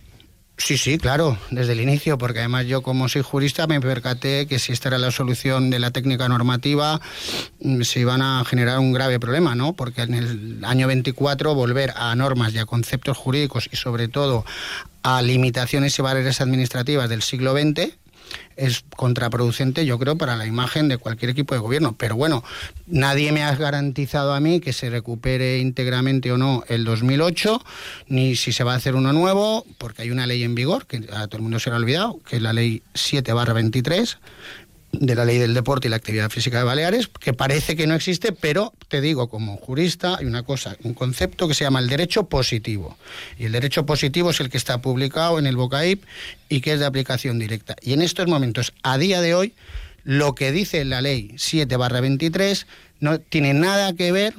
Sí, 0.58 0.76
sí, 0.76 0.98
claro, 0.98 1.38
desde 1.50 1.72
el 1.72 1.80
inicio, 1.80 2.18
porque 2.18 2.40
además 2.40 2.66
yo 2.66 2.82
como 2.82 3.08
soy 3.08 3.22
jurista 3.22 3.66
me 3.66 3.80
percaté 3.80 4.46
que 4.46 4.58
si 4.58 4.72
esta 4.72 4.90
era 4.90 4.98
la 4.98 5.10
solución 5.10 5.70
de 5.70 5.78
la 5.78 5.90
técnica 5.90 6.28
normativa 6.28 7.00
mm, 7.60 7.80
se 7.80 8.00
iban 8.00 8.20
a 8.20 8.44
generar 8.44 8.78
un 8.78 8.92
grave 8.92 9.18
problema, 9.18 9.54
¿no? 9.54 9.72
Porque 9.72 10.02
en 10.02 10.12
el 10.12 10.64
año 10.66 10.86
24 10.86 11.54
volver 11.54 11.94
a 11.96 12.14
normas 12.14 12.52
y 12.52 12.58
a 12.58 12.66
conceptos 12.66 13.16
jurídicos 13.16 13.70
y 13.72 13.76
sobre 13.76 14.08
todo 14.08 14.44
a 15.02 15.22
limitaciones 15.22 15.98
y 15.98 16.02
barreras 16.02 16.42
administrativas 16.42 17.08
del 17.08 17.22
siglo 17.22 17.54
XX 17.54 18.01
es 18.56 18.84
contraproducente, 18.96 19.86
yo 19.86 19.98
creo, 19.98 20.16
para 20.16 20.36
la 20.36 20.46
imagen 20.46 20.88
de 20.88 20.98
cualquier 20.98 21.30
equipo 21.30 21.54
de 21.54 21.60
gobierno. 21.60 21.94
Pero 21.96 22.16
bueno, 22.16 22.44
nadie 22.86 23.32
me 23.32 23.42
ha 23.42 23.54
garantizado 23.54 24.34
a 24.34 24.40
mí 24.40 24.60
que 24.60 24.72
se 24.72 24.90
recupere 24.90 25.58
íntegramente 25.58 26.32
o 26.32 26.38
no 26.38 26.64
el 26.68 26.84
2008, 26.84 27.60
ni 28.08 28.36
si 28.36 28.52
se 28.52 28.64
va 28.64 28.74
a 28.74 28.76
hacer 28.76 28.94
uno 28.94 29.12
nuevo, 29.12 29.64
porque 29.78 30.02
hay 30.02 30.10
una 30.10 30.26
ley 30.26 30.42
en 30.42 30.54
vigor, 30.54 30.86
que 30.86 31.08
a 31.12 31.26
todo 31.26 31.38
el 31.38 31.42
mundo 31.42 31.58
se 31.58 31.70
le 31.70 31.76
ha 31.76 31.78
olvidado, 31.78 32.20
que 32.28 32.36
es 32.36 32.42
la 32.42 32.52
ley 32.52 32.82
7 32.94 33.32
23, 33.32 34.18
de 34.92 35.14
la 35.14 35.24
ley 35.24 35.38
del 35.38 35.54
deporte 35.54 35.88
y 35.88 35.90
la 35.90 35.96
actividad 35.96 36.30
física 36.30 36.58
de 36.58 36.64
Baleares, 36.64 37.08
que 37.08 37.32
parece 37.32 37.76
que 37.76 37.86
no 37.86 37.94
existe, 37.94 38.32
pero 38.32 38.74
te 38.88 39.00
digo, 39.00 39.28
como 39.28 39.56
jurista, 39.56 40.16
hay 40.18 40.26
una 40.26 40.42
cosa, 40.42 40.76
un 40.84 40.94
concepto 40.94 41.48
que 41.48 41.54
se 41.54 41.64
llama 41.64 41.80
el 41.80 41.88
derecho 41.88 42.28
positivo. 42.28 42.96
Y 43.38 43.46
el 43.46 43.52
derecho 43.52 43.86
positivo 43.86 44.30
es 44.30 44.40
el 44.40 44.50
que 44.50 44.58
está 44.58 44.82
publicado 44.82 45.38
en 45.38 45.46
el 45.46 45.56
BOCAIP 45.56 46.04
y 46.48 46.60
que 46.60 46.74
es 46.74 46.80
de 46.80 46.86
aplicación 46.86 47.38
directa. 47.38 47.74
Y 47.80 47.94
en 47.94 48.02
estos 48.02 48.26
momentos, 48.26 48.74
a 48.82 48.98
día 48.98 49.20
de 49.20 49.34
hoy, 49.34 49.54
lo 50.04 50.34
que 50.34 50.52
dice 50.52 50.84
la 50.84 51.00
ley 51.00 51.32
7 51.36 51.76
23 51.76 52.66
no 53.00 53.18
tiene 53.18 53.54
nada 53.54 53.94
que 53.94 54.12
ver 54.12 54.34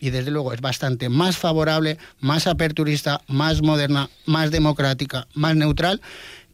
y 0.00 0.10
desde 0.10 0.30
luego 0.30 0.52
es 0.52 0.60
bastante 0.60 1.08
más 1.08 1.36
favorable, 1.36 1.98
más 2.20 2.46
aperturista, 2.46 3.20
más 3.26 3.62
moderna, 3.62 4.10
más 4.26 4.50
democrática, 4.50 5.26
más 5.34 5.56
neutral 5.56 6.00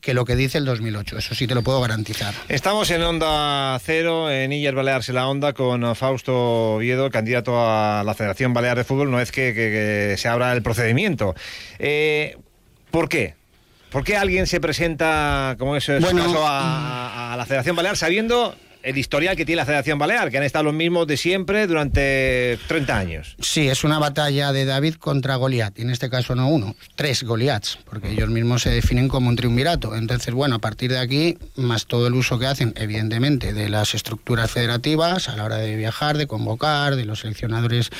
que 0.05 0.12
lo 0.14 0.25
que 0.27 0.37
dice 0.37 0.59
el 0.59 0.67
2008. 0.67 1.17
Eso 1.19 1.35
sí 1.35 1.47
te 1.47 1.55
lo 1.55 1.62
puedo 1.62 1.81
garantizar. 1.81 2.35
Estamos 2.49 2.90
en 2.90 3.03
Onda 3.03 3.79
Cero, 3.83 4.31
en 4.31 4.53
Illas 4.53 4.75
Baleares 4.75 5.09
en 5.09 5.14
la 5.14 5.27
Onda, 5.27 5.55
con 5.55 5.97
Fausto 5.97 6.75
Oviedo, 6.75 7.11
candidato 7.11 7.55
a 7.59 8.03
la 8.05 8.14
Federación 8.14 8.53
Balear 8.53 8.77
de 8.77 8.85
Fútbol. 8.85 9.11
No 9.11 9.19
es 9.21 9.33
que, 9.33 9.55
que- 9.55 10.11
que 10.11 10.17
se 10.19 10.29
abra 10.29 10.53
el 10.53 10.62
procedimiento. 10.62 11.35
Eh, 11.79 12.37
¿Por 12.90 13.09
qué? 13.09 13.35
¿Por 13.90 14.05
qué 14.05 14.17
alguien 14.17 14.47
se 14.47 14.61
presenta, 14.61 15.57
como 15.59 15.77
es 15.77 15.87
Bueno, 16.01 16.25
caso, 16.25 16.47
a, 16.47 17.33
a 17.33 17.37
la 17.37 17.47
Federación 17.47 17.75
Balear 17.77 17.97
sabiendo 17.97 18.57
el 18.85 18.99
historial 18.99 19.37
que 19.37 19.44
tiene 19.44 19.57
la 19.57 19.66
Federación 19.66 19.99
Balear, 19.99 20.31
que 20.31 20.37
han 20.38 20.42
estado 20.44 20.64
los 20.64 20.75
mismos 20.75 21.07
de 21.07 21.16
siempre 21.16 21.66
durante 21.66 22.59
30 22.68 22.97
años? 22.99 23.37
Sí, 23.40 23.68
es 23.68 23.85
una 23.85 23.99
batalla 23.99 24.53
de 24.53 24.64
David 24.64 24.94
contra 24.97 25.37
Goliat, 25.37 25.79
y 25.79 25.83
en 25.83 25.90
este 25.90 26.11
caso 26.11 26.35
no 26.35 26.49
uno, 26.49 26.75
tres 26.94 27.23
Goliats, 27.23 27.79
porque 27.88 28.11
ellos 28.12 28.29
mismos 28.29 28.62
se 28.62 28.70
definen 28.70 29.09
como 29.09 29.29
un 29.29 29.37
triunvirato. 29.37 29.94
Entonces, 29.94 30.35
bueno, 30.35 30.57
a 30.57 30.59
partir 30.59 30.90
de 30.90 30.99
aquí, 30.99 31.38
más 31.57 31.87
todo 31.87 32.07
el 32.07 32.14
uso 32.14 32.38
que 32.38 32.47
hacen, 32.47 32.75
evidentemente, 32.77 33.53
de 33.53 33.68
las 33.68 33.94
estructuras 33.94 34.51
federativas 34.51 35.29
a 35.29 35.37
la 35.37 35.44
hora 35.44 35.57
de 35.57 35.77
viajar, 35.77 36.18
de 36.18 36.27
convocar, 36.27 36.97
de 36.97 37.05
los 37.05 37.20
seleccionadores 37.20 37.90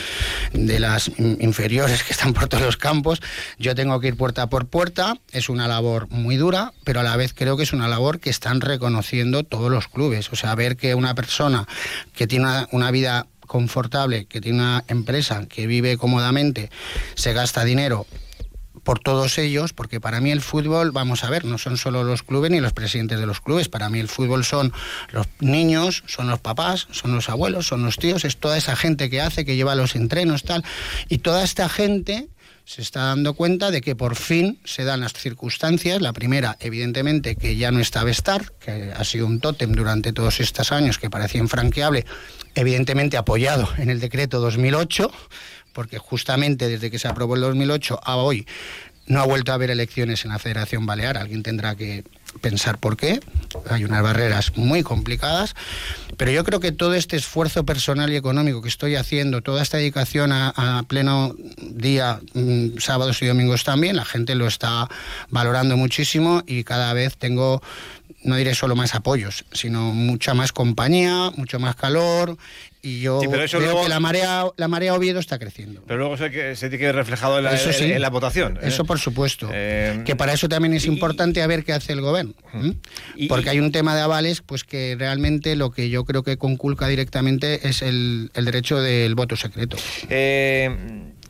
de 0.53 0.81
las 0.81 1.09
in- 1.18 1.38
inferiores 1.40 2.03
que 2.03 2.12
están 2.12 2.35
por 2.35 2.49
todos 2.49 2.62
los 2.64 2.77
campos, 2.77 3.20
yo 3.59 3.75
tengo 3.75 3.99
que 4.01 4.09
ir 4.09 4.16
puerta 4.16 4.49
por 4.49 4.66
puerta, 4.66 5.16
es 5.33 5.49
una 5.49 5.68
labor 5.68 6.09
muy 6.11 6.37
dura, 6.37 6.73
pero 6.85 7.01
a 7.01 7.03
la 7.03 7.16
vez 7.16 7.33
creo 7.35 7.57
que 7.57 7.62
es 7.62 7.73
una 7.73 7.88
labor 7.88 8.20
que 8.20 8.31
están 8.31 8.61
reconociendo 8.61 9.42
todos 9.44 9.70
los 9.70 9.88
clubes. 9.88 10.33
O 10.33 10.37
sea, 10.37 10.55
ver 10.55 10.74
que 10.77 10.95
una 10.95 11.15
persona 11.15 11.67
que 12.13 12.27
tiene 12.27 12.45
una, 12.47 12.69
una 12.73 12.91
vida 12.91 13.27
confortable, 13.47 14.27
que 14.27 14.41
tiene 14.41 14.59
una 14.59 14.85
empresa 14.89 15.47
que 15.47 15.67
vive 15.67 15.97
cómodamente, 15.97 16.71
se 17.15 17.33
gasta 17.33 17.65
dinero 17.65 18.07
por 18.85 18.99
todos 18.99 19.39
ellos, 19.39 19.73
porque 19.73 20.01
para 20.01 20.21
mí 20.21 20.31
el 20.31 20.43
fútbol, 20.43 20.93
vamos 20.93 21.25
a 21.25 21.31
ver, 21.31 21.45
no 21.45 21.59
son 21.59 21.77
solo 21.77 22.05
los 22.05 22.23
clubes 22.23 22.51
ni 22.51 22.61
los 22.61 22.73
presidentes 22.73 23.19
de 23.19 23.27
los 23.27 23.41
clubes, 23.41 23.69
para 23.69 23.89
mí 23.89 23.99
el 23.99 24.09
fútbol 24.09 24.45
son 24.45 24.73
los 25.11 25.27
niños, 25.41 26.05
son 26.07 26.29
los 26.29 26.39
papás, 26.39 26.87
son 26.91 27.15
los 27.15 27.29
abuelos, 27.31 27.67
son 27.67 27.83
los 27.83 27.97
tíos, 27.97 28.25
es 28.25 28.37
toda 28.37 28.59
esa 28.59 28.77
gente 28.77 29.09
que 29.11 29.23
hace, 29.23 29.45
que 29.45 29.57
lleva 29.57 29.75
los 29.75 29.97
entrenos, 29.97 30.45
tal, 30.45 30.65
y 31.09 31.19
toda 31.19 31.43
esta 31.43 31.69
gente 31.69 32.29
se 32.64 32.81
está 32.81 33.05
dando 33.05 33.35
cuenta 33.35 33.70
de 33.70 33.81
que 33.81 33.94
por 33.94 34.16
fin 34.16 34.59
se 34.64 34.85
dan 34.85 35.00
las 35.00 35.12
circunstancias. 35.12 36.00
La 36.00 36.12
primera, 36.12 36.57
evidentemente, 36.61 37.37
que 37.37 37.57
ya 37.57 37.70
no 37.70 37.81
está 37.81 38.05
Vestar, 38.05 38.53
que 38.59 38.92
ha 38.96 39.05
sido 39.05 39.27
un 39.27 39.40
tótem 39.40 39.72
durante 39.72 40.12
todos 40.12 40.40
estos 40.40 40.72
años 40.72 40.98
que 40.98 41.11
parecía 41.11 41.40
infranqueable, 41.40 42.07
evidentemente 42.55 43.16
apoyado 43.16 43.68
en 43.77 43.90
el 43.90 44.00
decreto 44.00 44.40
2008, 44.40 45.11
porque 45.72 45.98
justamente 45.98 46.68
desde 46.68 46.90
que 46.90 46.98
se 46.98 47.09
aprobó 47.09 47.35
el 47.35 47.42
2008 47.42 48.00
a 48.03 48.16
hoy 48.16 48.46
no 49.07 49.20
ha 49.20 49.27
vuelto 49.27 49.53
a 49.53 49.57
haber 49.57 49.70
elecciones 49.70 50.24
en 50.24 50.31
la 50.31 50.38
Federación 50.38 50.87
Balear. 50.87 51.18
Alguien 51.18 51.42
tendrá 51.42 51.74
que 51.77 52.05
pensar 52.40 52.79
por 52.79 52.97
qué. 52.97 53.20
Hay 53.70 53.85
unas 53.85 54.03
barreras 54.03 54.57
muy 54.57 54.83
complicadas. 54.83 55.55
Pero 56.16 56.31
yo 56.31 56.44
creo 56.44 56.61
que 56.61 56.73
todo 56.73 56.94
este 56.94 57.16
esfuerzo 57.16 57.64
personal 57.64 58.12
y 58.12 58.16
económico 58.16 58.62
que 58.62 58.68
estoy 58.68 58.94
haciendo, 58.94 59.42
toda 59.42 59.62
esta 59.62 59.79
dedicación 59.79 60.33
a, 60.33 60.53
a 60.57 60.83
pleno 60.85 61.35
día, 61.59 62.20
mm, 62.35 62.79
sábados 62.79 63.20
y 63.23 63.27
domingos 63.27 63.64
también, 63.64 63.97
la 63.97 64.05
gente 64.05 64.35
lo 64.35 64.47
está 64.47 64.88
valorando 65.31 65.77
muchísimo 65.77 66.42
y 66.47 66.64
cada 66.64 66.92
vez 66.92 67.16
tengo, 67.16 67.62
no 68.25 68.37
diré 68.37 68.55
solo 68.55 68.75
más 68.75 68.95
apoyos, 68.95 69.45
sino 69.53 69.93
mucha 69.93 70.35
más 70.35 70.53
compañía, 70.53 71.31
mucho 71.37 71.59
más 71.61 71.77
calor. 71.77 72.37
Y 72.83 73.01
yo 73.01 73.19
Sí, 73.23 73.29
pero 73.31 73.45
eso 73.45 73.59
veo 73.59 73.69
luego- 73.69 73.83
que 73.85 73.89
la 73.89 73.99
marea, 74.01 74.45
la 74.59 74.69
marea 74.69 74.93
Oviedo 74.95 75.19
está 75.19 75.39
creciendo. 75.39 75.83
Pero 75.87 75.99
luego 76.01 76.19
se, 76.19 76.31
que- 76.31 76.55
se 76.55 76.69
tiene 76.69 76.81
que 76.81 76.87
ver 76.87 76.97
reflejado 76.97 77.39
en 77.39 77.45
la, 77.45 77.55
Eso 77.55 77.73
sí. 77.73 77.85
en- 77.93 78.03
la 78.03 78.11
votación. 78.11 78.57
¿eh? 78.59 78.65
Eso 78.69 78.85
por 78.85 78.99
supuesto. 78.99 79.49
Eh, 79.53 80.03
que 80.05 80.17
para 80.17 80.35
eso 80.35 80.49
también 80.51 80.75
es 80.75 80.85
importante 80.85 81.41
a 81.41 81.47
ver 81.47 81.65
qué 81.65 81.73
hace 81.73 81.93
el 81.95 82.03
gobierno. 82.03 82.35
¿m? 82.53 82.75
Porque 83.29 83.49
hay 83.49 83.61
un 83.61 83.73
tema 83.73 83.95
de 83.95 84.03
avales, 84.03 84.43
pues 84.43 84.65
que 84.65 84.97
realmente 84.99 85.57
lo 85.57 85.71
que 85.71 85.89
yo 85.89 86.05
creo 86.05 86.23
que 86.25 86.37
conculca 86.37 86.87
directamente 86.89 87.67
es 87.69 87.81
el, 87.81 88.31
el 88.35 88.45
derecho 88.45 88.79
del 88.81 89.15
voto 89.15 89.37
secreto. 89.37 89.79
Eh, 90.11 90.77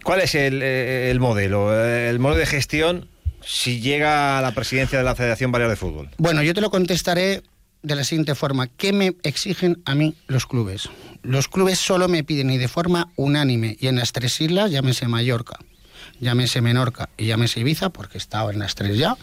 ¿Cuál 0.02 0.20
es 0.22 0.34
el, 0.34 0.60
eh, 0.62 1.10
el 1.10 1.20
modelo? 1.20 1.72
Eh, 1.72 2.08
El 2.10 2.18
modelo 2.18 2.40
de 2.40 2.46
gestión 2.46 3.08
si 3.46 3.80
llega 3.80 4.38
a 4.38 4.42
la 4.42 4.52
presidencia 4.52 4.98
de 4.98 5.04
la 5.04 5.14
Federación 5.14 5.52
Balear 5.52 5.70
de 5.70 5.76
Fútbol. 5.76 6.10
Bueno, 6.18 6.42
yo 6.42 6.54
te 6.54 6.60
lo 6.60 6.70
contestaré 6.70 7.42
de 7.82 7.94
la 7.94 8.04
siguiente 8.04 8.34
forma. 8.34 8.66
¿Qué 8.66 8.92
me 8.92 9.14
exigen 9.22 9.82
a 9.84 9.94
mí 9.94 10.14
los 10.26 10.46
clubes? 10.46 10.88
Los 11.22 11.48
clubes 11.48 11.78
solo 11.78 12.08
me 12.08 12.24
piden 12.24 12.50
y 12.50 12.58
de 12.58 12.68
forma 12.68 13.10
unánime 13.16 13.76
y 13.78 13.86
en 13.86 13.96
las 13.96 14.12
tres 14.12 14.40
islas, 14.40 14.70
llámese 14.70 15.06
Mallorca, 15.06 15.58
llámese 16.20 16.60
Menorca 16.60 17.10
y 17.16 17.26
llámese 17.26 17.60
Ibiza, 17.60 17.90
porque 17.90 18.18
he 18.18 18.20
estado 18.20 18.50
en 18.50 18.58
las 18.58 18.74
tres 18.74 18.96
ya, 18.96 19.16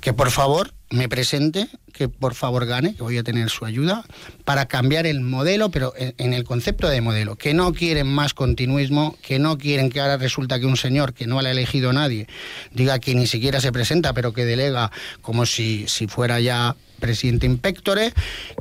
que 0.00 0.12
por 0.12 0.30
favor 0.30 0.72
me 0.92 1.08
presente, 1.08 1.68
que 1.92 2.08
por 2.08 2.34
favor 2.34 2.66
gane, 2.66 2.94
que 2.94 3.02
voy 3.02 3.18
a 3.18 3.22
tener 3.22 3.48
su 3.48 3.64
ayuda, 3.64 4.04
para 4.44 4.66
cambiar 4.66 5.06
el 5.06 5.20
modelo, 5.20 5.70
pero 5.70 5.94
en, 5.96 6.32
el 6.32 6.44
concepto 6.44 6.88
de 6.88 7.00
modelo, 7.00 7.36
que 7.36 7.54
no 7.54 7.72
quieren 7.72 8.06
más 8.06 8.34
continuismo, 8.34 9.16
que 9.22 9.38
no 9.38 9.58
quieren 9.58 9.90
que 9.90 10.00
ahora 10.00 10.18
resulta 10.18 10.60
que 10.60 10.66
un 10.66 10.76
señor 10.76 11.14
que 11.14 11.26
no 11.26 11.40
le 11.40 11.48
ha 11.48 11.52
elegido 11.52 11.92
nadie 11.92 12.26
diga 12.72 12.98
que 12.98 13.14
ni 13.14 13.26
siquiera 13.26 13.60
se 13.60 13.72
presenta, 13.72 14.12
pero 14.12 14.32
que 14.32 14.44
delega 14.44 14.92
como 15.22 15.46
si, 15.46 15.86
si 15.88 16.06
fuera 16.06 16.40
ya 16.40 16.76
presidente 17.00 17.46
impectore, 17.46 18.12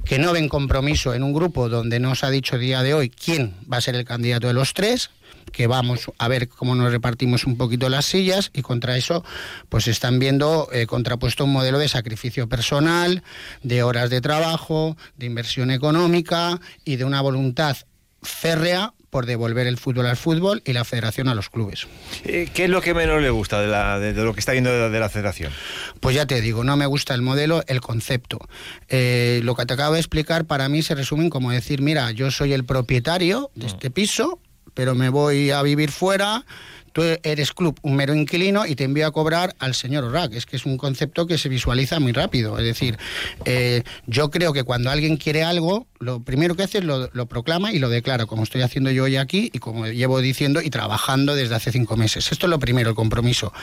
que 0.04 0.17
no 0.17 0.34
ven 0.34 0.50
compromiso 0.50 1.13
en 1.13 1.24
un 1.24 1.34
grupo 1.34 1.70
donde 1.70 2.00
no 2.00 2.15
se 2.15 2.26
ha 2.26 2.30
dicho 2.30 2.58
día 2.58 2.82
de 2.82 2.94
hoy 2.94 3.10
quién 3.10 3.54
va 3.72 3.78
a 3.78 3.82
ser 3.82 3.96
el 3.96 4.06
candidato 4.06 4.48
de 4.48 4.54
los 4.54 4.74
tres, 4.74 5.12
que 5.52 5.68
vamos 5.68 6.12
a 6.18 6.28
ver 6.28 6.48
cómo 6.50 6.76
nos 6.76 6.92
repartimos 6.92 7.46
un 7.46 7.58
poquito 7.58 7.90
las 7.90 8.06
sillas 8.06 8.52
y 8.54 8.62
contra 8.62 8.98
eso 8.98 9.24
pues 9.70 9.88
están 9.88 10.20
viendo 10.20 10.70
eh, 10.72 10.86
contrapuesto 10.88 11.44
un 11.46 11.54
modelo 11.54 11.78
de 11.80 11.88
sacrificio 11.88 12.48
personal, 12.48 13.24
de 13.64 13.84
horas 13.84 14.10
de 14.10 14.22
trabajo, 14.22 14.98
de 15.18 15.26
inversión 15.26 15.72
económica 15.72 16.60
y 16.86 16.96
de 16.96 17.06
una 17.06 17.22
voluntad 17.22 17.78
férrea 18.22 18.94
por 19.10 19.26
devolver 19.26 19.68
el 19.68 19.78
fútbol 19.78 20.06
al 20.06 20.16
fútbol 20.16 20.62
y 20.66 20.72
la 20.72 20.86
federación 20.86 21.28
a 21.28 21.36
los 21.36 21.50
clubes. 21.50 21.86
Eh, 22.24 22.48
¿Qué 22.54 22.64
es 22.66 22.70
lo 22.70 22.80
que 22.82 22.94
menos 22.94 23.22
le 23.22 23.30
gusta 23.30 23.60
de, 23.60 23.68
la- 23.68 24.00
de- 24.00 24.14
de 24.14 24.24
lo 24.24 24.34
que 24.34 24.40
está 24.40 24.54
viendo 24.54 24.70
de, 24.72 24.90
de 24.90 25.00
la 25.02 25.10
Federación? 25.10 25.52
Pues 26.00 26.16
ya 26.16 26.26
te 26.26 26.40
digo, 26.40 26.64
no 26.64 26.78
me 26.78 26.86
gusta 26.86 27.14
el 27.14 27.22
modelo, 27.22 27.62
el 27.68 27.82
concepto. 27.82 28.40
Eh, 28.88 29.42
lo 29.44 29.54
que 29.56 29.66
te 29.66 29.74
acabo 29.74 29.96
de 29.96 30.00
explicar 30.00 30.46
para 30.46 30.70
mí 30.70 30.82
se 30.82 30.96
resumen 30.96 31.30
como 31.30 31.52
decir, 31.52 31.82
mira, 31.82 32.12
yo 32.12 32.32
soy 32.32 32.54
el 32.54 32.64
propietario 32.64 33.52
de 33.56 33.68
este 33.68 33.92
piso, 33.92 34.40
pero 34.74 34.96
me 34.96 35.10
voy 35.10 35.52
a 35.52 35.62
vivir 35.62 35.92
fuera, 35.92 36.46
tú 36.94 37.04
eres 37.24 37.54
club, 37.54 37.78
un 37.82 37.96
mero 37.96 38.14
inquilino 38.14 38.66
y 38.66 38.76
te 38.76 38.84
envío 38.84 39.08
a 39.08 39.12
cobrar 39.12 39.56
al 39.60 39.76
señor 39.76 40.04
Orac. 40.04 40.34
Es 40.34 40.46
que 40.46 40.56
es 40.56 40.66
un 40.66 40.78
concepto 40.78 41.26
que 41.28 41.38
se 41.38 41.50
visualiza 41.50 42.00
muy 42.00 42.12
rápido. 42.12 42.58
Es 42.58 42.66
decir, 42.66 42.98
eh, 43.46 43.84
yo 44.08 44.30
creo 44.30 44.54
que 44.54 44.64
cuando 44.64 44.90
alguien 44.90 45.18
quiere 45.18 45.44
algo, 45.44 45.88
lo 46.00 46.22
primero 46.24 46.56
que 46.56 46.64
hace 46.64 46.80
es 46.80 46.84
lo, 46.84 47.10
lo 47.14 47.26
proclama 47.28 47.72
y 47.72 47.80
lo 47.80 47.90
declara, 47.90 48.26
como 48.26 48.44
estoy 48.44 48.62
haciendo 48.62 48.92
yo 48.92 49.04
hoy 49.04 49.18
aquí 49.18 49.50
y 49.54 49.60
como 49.60 49.88
llevo 49.88 50.20
diciendo 50.20 50.62
y 50.62 50.70
trabajando 50.70 51.36
desde 51.36 51.56
hace 51.56 51.72
cinco 51.72 51.96
meses. 51.96 52.32
Esto 52.32 52.48
es 52.48 52.50
lo 52.50 52.60
primero, 52.60 52.90
el 52.90 52.96
compromiso. 52.96 53.54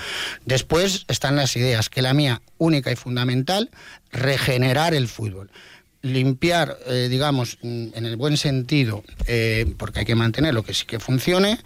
Después 0.44 1.04
están 1.08 1.36
las 1.36 1.56
ideas, 1.56 1.88
que 1.88 2.02
la 2.02 2.14
mía, 2.14 2.42
única 2.56 2.90
y 2.90 2.96
fundamental, 2.96 3.70
regenerar 4.10 4.94
el 4.94 5.08
fútbol 5.08 5.50
limpiar, 6.02 6.78
eh, 6.86 7.08
digamos, 7.10 7.58
en 7.62 7.92
el 7.94 8.16
buen 8.16 8.36
sentido, 8.36 9.02
eh, 9.26 9.74
porque 9.78 10.00
hay 10.00 10.04
que 10.06 10.14
mantener 10.14 10.54
lo 10.54 10.62
que 10.62 10.74
sí 10.74 10.84
que 10.86 11.00
funcione, 11.00 11.58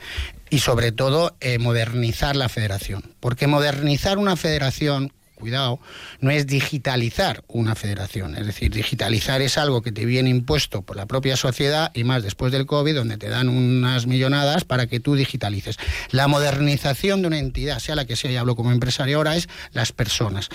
y 0.51 0.59
sobre 0.59 0.93
todo 0.93 1.37
eh, 1.41 1.59
modernizar 1.59 2.37
la 2.37 2.49
federación. 2.49 3.03
Porque 3.21 3.47
modernizar 3.47 4.19
una 4.19 4.37
federación, 4.37 5.13
cuidado, 5.43 5.81
no 6.21 6.31
es 6.31 6.47
digitalizar 6.47 7.43
una 7.49 7.75
federación. 7.75 8.37
Es 8.37 8.47
decir, 8.47 8.73
digitalizar 8.73 9.43
es 9.43 9.59
algo 9.59 9.83
que 9.83 9.91
te 9.91 10.07
viene 10.07 10.31
impuesto 10.31 10.83
por 10.83 10.97
la 10.97 11.07
propia 11.07 11.37
sociedad 11.37 11.91
y 11.95 12.05
más 12.05 12.23
después 12.23 12.53
del 12.53 12.65
COVID, 12.65 12.95
donde 12.95 13.19
te 13.19 13.29
dan 13.29 13.49
unas 13.49 14.07
millonadas 14.07 14.65
para 14.65 14.87
que 14.87 15.01
tú 15.01 15.17
digitalices. 15.17 15.79
La 16.13 16.29
modernización 16.29 17.23
de 17.23 17.27
una 17.27 17.41
entidad, 17.41 17.81
sea 17.81 17.97
la 17.97 18.05
que 18.05 18.15
sea, 18.15 18.31
y 18.31 18.37
hablo 18.37 18.55
como 18.55 18.71
empresario 18.71 19.17
ahora, 19.17 19.35
es 19.35 19.49
las 19.73 19.91
personas. 19.91 20.49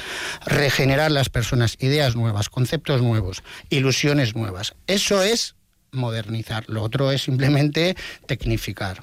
Regenerar 0.45 1.11
las 1.11 1.27
personas, 1.27 1.75
ideas 1.81 2.15
nuevas, 2.15 2.47
conceptos 2.47 3.01
nuevos, 3.01 3.43
ilusiones 3.69 4.35
nuevas. 4.35 4.73
Eso 4.87 5.21
es 5.21 5.55
modernizar. 5.91 6.63
Lo 6.69 6.81
otro 6.81 7.11
es 7.11 7.23
simplemente 7.23 7.97
tecnificar. 8.25 9.01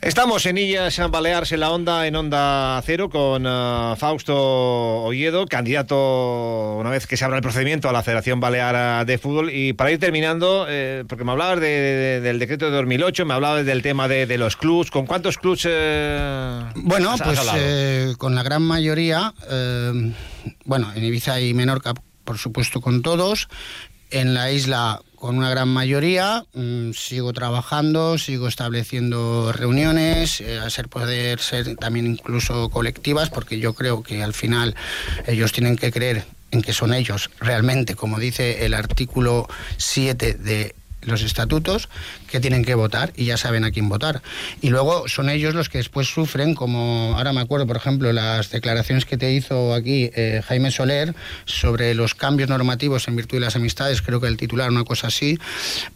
Estamos 0.00 0.46
en 0.46 0.58
Illas 0.58 0.96
Baleares 1.10 1.50
en 1.50 1.58
la 1.58 1.70
onda, 1.72 2.06
en 2.06 2.14
Onda 2.14 2.80
Cero, 2.86 3.10
con 3.10 3.44
eh, 3.44 3.94
Fausto 3.96 4.32
Oviedo, 4.36 5.44
candidato, 5.46 6.76
una 6.78 6.90
vez 6.90 7.08
que 7.08 7.16
se 7.16 7.24
abra 7.24 7.38
el 7.38 7.42
procedimiento 7.42 7.88
a 7.88 7.92
la 7.92 8.04
Federación 8.04 8.38
Balear 8.38 9.04
de 9.04 9.18
Fútbol. 9.18 9.50
Y 9.52 9.72
para 9.72 9.90
ir 9.90 9.98
terminando, 9.98 10.66
eh, 10.68 11.04
porque 11.08 11.24
me 11.24 11.32
hablabas 11.32 11.58
de- 11.58 11.66
de- 11.66 12.20
del 12.20 12.38
decreto 12.38 12.66
de 12.66 12.76
2008, 12.76 13.26
me 13.26 13.34
hablabas 13.34 13.66
del 13.66 13.82
tema 13.82 14.06
de, 14.06 14.26
de 14.26 14.38
los 14.38 14.56
clubs. 14.56 14.92
¿Con 14.92 15.04
cuántos 15.04 15.36
clubs 15.36 15.62
eh, 15.68 16.62
Bueno, 16.76 17.10
has- 17.10 17.20
pues 17.22 17.40
eh, 17.56 18.14
con 18.18 18.36
la 18.36 18.44
gran 18.44 18.62
mayoría, 18.62 19.34
eh, 19.50 20.12
bueno, 20.64 20.92
en 20.94 21.04
Ibiza 21.04 21.40
y 21.40 21.54
Menorca, 21.54 21.92
por 22.24 22.38
supuesto, 22.38 22.80
con 22.80 23.02
todos. 23.02 23.48
En 24.12 24.32
la 24.32 24.52
isla 24.52 25.02
con 25.18 25.36
una 25.36 25.50
gran 25.50 25.68
mayoría, 25.68 26.44
mm, 26.54 26.92
sigo 26.92 27.32
trabajando, 27.32 28.18
sigo 28.18 28.46
estableciendo 28.46 29.52
reuniones, 29.52 30.40
eh, 30.40 30.58
a 30.58 30.70
ser 30.70 30.88
poder 30.88 31.40
ser 31.40 31.76
también 31.76 32.06
incluso 32.06 32.68
colectivas, 32.70 33.28
porque 33.28 33.58
yo 33.58 33.74
creo 33.74 34.02
que 34.02 34.22
al 34.22 34.32
final 34.32 34.76
ellos 35.26 35.52
tienen 35.52 35.76
que 35.76 35.90
creer 35.90 36.24
en 36.50 36.62
que 36.62 36.72
son 36.72 36.94
ellos 36.94 37.30
realmente, 37.40 37.94
como 37.94 38.18
dice 38.18 38.64
el 38.64 38.74
artículo 38.74 39.48
7 39.76 40.34
de 40.34 40.74
los 41.02 41.22
estatutos 41.22 41.88
que 42.28 42.40
tienen 42.40 42.64
que 42.64 42.74
votar 42.74 43.12
y 43.16 43.24
ya 43.24 43.36
saben 43.36 43.64
a 43.64 43.70
quién 43.70 43.88
votar. 43.88 44.22
Y 44.60 44.70
luego 44.70 45.08
son 45.08 45.28
ellos 45.28 45.54
los 45.54 45.68
que 45.68 45.78
después 45.78 46.06
sufren, 46.06 46.54
como 46.54 47.14
ahora 47.16 47.32
me 47.32 47.40
acuerdo, 47.40 47.66
por 47.66 47.76
ejemplo, 47.76 48.12
las 48.12 48.50
declaraciones 48.50 49.04
que 49.04 49.16
te 49.16 49.32
hizo 49.32 49.74
aquí 49.74 50.10
eh, 50.14 50.42
Jaime 50.46 50.70
Soler 50.70 51.14
sobre 51.44 51.94
los 51.94 52.14
cambios 52.14 52.48
normativos 52.48 53.08
en 53.08 53.16
virtud 53.16 53.38
de 53.38 53.40
las 53.40 53.56
amistades, 53.56 54.02
creo 54.02 54.20
que 54.20 54.28
el 54.28 54.36
titular, 54.36 54.70
una 54.70 54.84
cosa 54.84 55.08
así, 55.08 55.38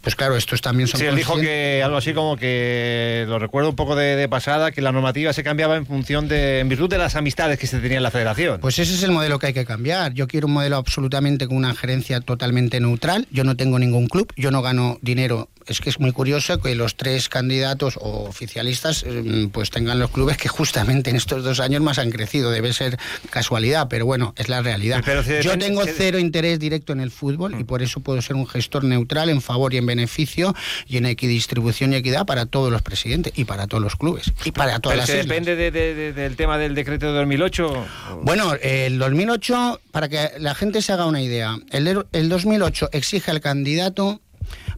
pues 0.01 0.17
claro, 0.17 0.37
estos 0.37 0.61
también 0.61 0.89
son... 0.89 1.01
Sí, 1.01 1.07
él 1.07 1.17
dijo 1.17 1.37
que 1.37 1.83
algo 1.85 1.97
así 1.97 2.13
como 2.13 2.37
que, 2.37 3.25
lo 3.29 3.39
recuerdo 3.39 3.71
un 3.71 3.77
poco 3.77 3.97
de, 3.97 4.29
pasada, 4.29 4.73
que 4.73 4.81
la 4.81 4.93
normativa 4.93 5.33
se 5.33 5.43
cambiaba 5.43 5.77
en 5.77 5.87
función 5.87 6.29
de, 6.29 6.61
en 6.61 6.69
virtud 6.69 6.89
de 6.89 6.99
las 6.99 7.17
amistades 7.17 7.59
que 7.59 7.67
se 7.67 7.79
tenía 7.79 7.99
en 7.99 8.03
la 8.03 8.11
federación. 8.11 8.61
Pues 8.61 8.79
ese 8.79 8.95
es 8.95 9.03
el 9.03 9.11
modelo 9.11 9.39
que 9.39 9.49
hay 9.49 9.55
que 9.55 9.65
cambiar. 9.65 10.13
Yo 10.15 10.27
quiero 10.27 10.47
un 10.47 10.55
modelo 10.55 10.77
absolutamente 10.77 11.47
con 11.47 11.57
una 11.57 11.75
gerencia 11.75 12.21
totalmente 12.21 12.81
neutral. 12.81 13.27
Yo 13.31 13.45
no 13.45 13.57
tengo 13.57 13.79
ningún 13.79 14.07
club, 14.07 14.33
yo 14.37 14.51
no 14.51 14.63
gano 14.63 14.99
dinero 15.03 15.49
es 15.67 15.81
que 15.81 15.91
es 15.91 16.01
muy 16.01 16.13
curioso 16.13 16.61
que 16.61 16.75
los 16.75 16.97
tres 16.97 17.29
candidatos 17.29 17.99
o 18.01 18.25
oficialistas 18.29 19.05
eh, 19.07 19.49
pues 19.53 19.71
tengan 19.71 19.99
los 19.99 20.11
clubes 20.11 20.37
que 20.37 20.49
justamente 20.49 21.11
en 21.11 21.17
estos 21.17 21.45
dos 21.45 21.61
años 21.61 21.83
más 21.83 21.99
han 21.99 22.11
crecido. 22.11 22.51
Debe 22.51 22.73
ser 22.73 22.99
casualidad, 23.31 23.89
pero 23.89 24.07
bueno, 24.07 24.35
es 24.37 24.49
la 24.49 24.63
realidad. 24.63 25.03
Yo 25.43 25.59
tengo 25.59 25.83
cero 25.87 26.19
interés 26.19 26.59
directo 26.59 26.93
en 26.93 27.01
el 27.01 27.11
fútbol 27.11 27.53
y 27.53 27.65
mm. 27.65 27.67
por 27.67 27.83
eso 27.83 28.01
puedo 28.01 28.21
ser 28.23 28.37
un 28.37 28.47
gestor 28.47 28.85
neutral 28.85 29.29
en 29.29 29.41
favor 29.41 29.75
y 29.75 29.79
en 29.79 29.87
beneficio 29.87 30.55
y 30.87 30.97
en 30.97 31.07
equidistribución 31.07 31.93
y 31.93 31.97
equidad 31.97 32.27
para 32.27 32.47
todos 32.47 32.71
los 32.73 32.83
presidentes 32.83 33.33
y 33.37 33.45
para 33.45 33.67
todos 33.67 33.83
los 33.83 33.97
clubes 33.97 34.33
y 34.45 34.53
para 34.53 34.79
todas 34.81 34.99
las 34.99 35.07
se 35.07 35.17
depende 35.17 35.57
del 35.57 36.37
tema 36.37 36.59
del 36.59 36.75
decreto 36.75 37.07
de 37.07 37.13
2008? 37.13 37.87
Bueno, 38.23 38.55
el 38.61 38.99
2008, 38.99 39.81
para 39.91 40.09
que 40.09 40.31
la 40.39 40.55
gente 40.55 40.83
se 40.83 40.93
haga 40.93 41.07
una 41.07 41.23
idea, 41.23 41.57
el, 41.71 42.05
el 42.13 42.29
2008 42.29 42.91
exige 42.93 43.31
al 43.31 43.41
candidato 43.41 44.21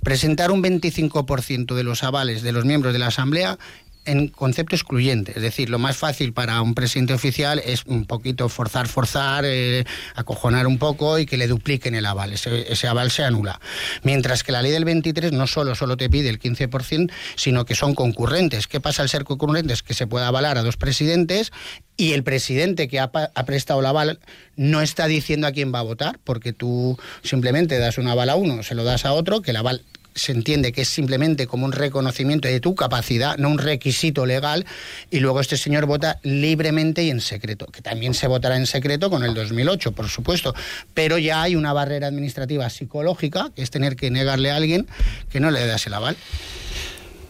presentar 0.04 0.52
un 0.52 0.62
25% 0.62 1.74
de 1.74 1.82
los 1.82 2.04
avales 2.04 2.42
de 2.42 2.52
los 2.52 2.64
miembros 2.64 2.92
de 2.92 2.98
la 2.98 3.08
Asamblea 3.08 3.58
en 4.04 4.28
concepto 4.28 4.76
excluyente. 4.76 5.32
Es 5.34 5.42
decir, 5.42 5.70
lo 5.70 5.78
más 5.78 5.96
fácil 5.96 6.32
para 6.32 6.60
un 6.62 6.74
presidente 6.74 7.14
oficial 7.14 7.60
es 7.64 7.84
un 7.86 8.04
poquito 8.04 8.48
forzar, 8.48 8.88
forzar, 8.88 9.44
eh, 9.46 9.84
acojonar 10.14 10.66
un 10.66 10.78
poco 10.78 11.18
y 11.18 11.26
que 11.26 11.36
le 11.36 11.46
dupliquen 11.46 11.94
el 11.94 12.06
aval. 12.06 12.32
Ese, 12.32 12.88
aval 12.88 13.10
se 13.10 13.24
anula. 13.24 13.60
Mientras 14.02 14.42
que 14.42 14.52
la 14.52 14.62
ley 14.62 14.72
del 14.72 14.84
23 14.84 15.32
no 15.32 15.46
solo, 15.46 15.74
solo 15.74 15.96
te 15.96 16.10
pide 16.10 16.28
el 16.28 16.38
15%, 16.38 17.10
sino 17.36 17.64
que 17.64 17.74
son 17.74 17.94
concurrentes. 17.94 18.66
¿Qué 18.66 18.80
pasa 18.80 19.02
al 19.02 19.08
ser 19.08 19.24
concurrentes? 19.24 19.82
Que 19.82 19.94
se 19.94 20.06
puede 20.06 20.26
avalar 20.26 20.58
a 20.58 20.62
dos 20.62 20.76
presidentes 20.76 21.52
y 21.96 22.12
el 22.12 22.24
presidente 22.24 22.88
que 22.88 23.00
ha, 23.00 23.10
ha, 23.12 23.44
prestado 23.44 23.80
el 23.80 23.86
aval 23.86 24.18
no 24.56 24.80
está 24.80 25.06
diciendo 25.06 25.46
a 25.46 25.52
quién 25.52 25.72
va 25.72 25.78
a 25.78 25.82
votar, 25.82 26.18
porque 26.24 26.52
tú 26.52 26.98
simplemente 27.22 27.78
das 27.78 27.98
un 27.98 28.08
aval 28.08 28.30
a 28.30 28.36
uno, 28.36 28.62
se 28.62 28.74
lo 28.74 28.84
das 28.84 29.04
a 29.04 29.12
otro, 29.12 29.42
que 29.42 29.52
el 29.52 29.56
aval 29.56 29.82
se 30.14 30.32
entiende 30.32 30.72
que 30.72 30.82
es 30.82 30.88
simplemente 30.88 31.46
como 31.46 31.64
un 31.64 31.72
reconocimiento 31.72 32.48
de 32.48 32.60
tu 32.60 32.74
capacidad, 32.74 33.36
no 33.38 33.48
un 33.48 33.58
requisito 33.58 34.26
legal, 34.26 34.66
y 35.10 35.20
luego 35.20 35.40
este 35.40 35.56
señor 35.56 35.86
vota 35.86 36.18
libremente 36.22 37.02
y 37.02 37.10
en 37.10 37.20
secreto, 37.20 37.66
que 37.66 37.82
también 37.82 38.14
se 38.14 38.26
votará 38.26 38.56
en 38.56 38.66
secreto 38.66 39.10
con 39.10 39.24
el 39.24 39.34
2008, 39.34 39.92
por 39.92 40.08
supuesto, 40.08 40.54
pero 40.94 41.18
ya 41.18 41.42
hay 41.42 41.56
una 41.56 41.72
barrera 41.72 42.06
administrativa 42.06 42.68
psicológica, 42.70 43.50
que 43.54 43.62
es 43.62 43.70
tener 43.70 43.96
que 43.96 44.10
negarle 44.10 44.50
a 44.50 44.56
alguien 44.56 44.86
que 45.30 45.40
no 45.40 45.50
le 45.50 45.66
das 45.66 45.86
el 45.86 45.94
aval. 45.94 46.16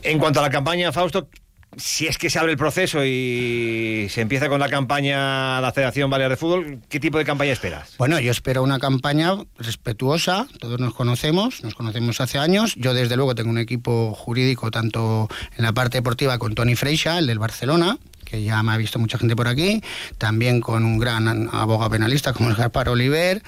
En 0.02 0.18
cuanto 0.18 0.40
a 0.40 0.42
la 0.42 0.50
campaña, 0.50 0.92
Fausto, 0.92 1.28
si 1.76 2.06
es 2.06 2.18
que 2.18 2.30
se 2.30 2.38
abre 2.38 2.52
el 2.52 2.58
proceso 2.58 3.04
y 3.04 4.06
se 4.10 4.20
empieza 4.20 4.48
con 4.48 4.60
la 4.60 4.68
campaña 4.68 5.60
la 5.60 5.72
Federación 5.72 6.10
Balear 6.10 6.30
de 6.30 6.36
Fútbol, 6.36 6.80
¿qué 6.88 7.00
tipo 7.00 7.18
de 7.18 7.24
campaña 7.24 7.52
esperas? 7.52 7.94
Bueno, 7.98 8.18
yo 8.20 8.30
espero 8.30 8.62
una 8.62 8.78
campaña 8.78 9.32
respetuosa, 9.58 10.46
todos 10.58 10.80
nos 10.80 10.94
conocemos, 10.94 11.62
nos 11.62 11.74
conocemos 11.74 12.20
hace 12.20 12.38
años, 12.38 12.74
yo 12.76 12.94
desde 12.94 13.16
luego 13.16 13.34
tengo 13.34 13.50
un 13.50 13.58
equipo 13.58 14.14
jurídico 14.14 14.70
tanto 14.70 15.28
en 15.56 15.64
la 15.64 15.72
parte 15.72 15.98
deportiva 15.98 16.38
con 16.38 16.54
Tony 16.54 16.76
Freixa, 16.76 17.18
el 17.18 17.26
del 17.26 17.38
Barcelona, 17.38 17.98
que 18.24 18.42
ya 18.42 18.62
me 18.62 18.72
ha 18.72 18.76
visto 18.76 18.98
mucha 18.98 19.18
gente 19.18 19.36
por 19.36 19.48
aquí, 19.48 19.82
también 20.18 20.60
con 20.60 20.84
un 20.84 20.98
gran 20.98 21.48
abogado 21.52 21.90
penalista 21.90 22.32
como 22.32 22.50
el 22.50 22.56
Gaspar 22.56 22.88
Oliver, 22.88 23.42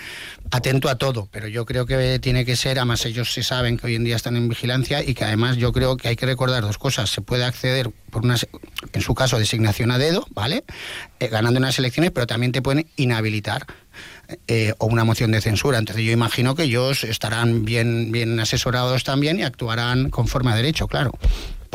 atento 0.50 0.88
a 0.88 0.96
todo, 0.96 1.28
pero 1.30 1.48
yo 1.48 1.64
creo 1.64 1.86
que 1.86 2.18
tiene 2.18 2.44
que 2.44 2.56
ser, 2.56 2.78
además 2.78 3.04
ellos 3.06 3.32
se 3.32 3.42
saben 3.42 3.76
que 3.76 3.86
hoy 3.86 3.94
en 3.96 4.04
día 4.04 4.16
están 4.16 4.36
en 4.36 4.48
vigilancia 4.48 5.02
y 5.02 5.14
que 5.14 5.24
además 5.24 5.56
yo 5.56 5.72
creo 5.72 5.96
que 5.96 6.08
hay 6.08 6.16
que 6.16 6.26
recordar 6.26 6.62
dos 6.62 6.78
cosas, 6.78 7.10
se 7.10 7.20
puede 7.20 7.44
acceder 7.44 7.90
por 8.10 8.24
una, 8.24 8.36
en 8.92 9.00
su 9.00 9.14
caso, 9.14 9.38
designación 9.38 9.90
a 9.90 9.98
dedo, 9.98 10.26
¿vale? 10.30 10.64
Eh, 11.20 11.28
ganando 11.28 11.58
unas 11.58 11.78
elecciones, 11.78 12.12
pero 12.12 12.26
también 12.26 12.52
te 12.52 12.62
pueden 12.62 12.86
inhabilitar. 12.96 13.66
Eh, 14.48 14.74
o 14.78 14.86
una 14.86 15.04
moción 15.04 15.30
de 15.30 15.40
censura. 15.40 15.78
Entonces 15.78 16.04
yo 16.04 16.12
imagino 16.12 16.54
que 16.54 16.64
ellos 16.64 17.04
estarán 17.04 17.64
bien, 17.64 18.10
bien 18.12 18.38
asesorados 18.40 19.04
también 19.04 19.38
y 19.38 19.44
actuarán 19.44 20.10
conforme 20.10 20.50
a 20.50 20.56
derecho, 20.56 20.88
claro. 20.88 21.12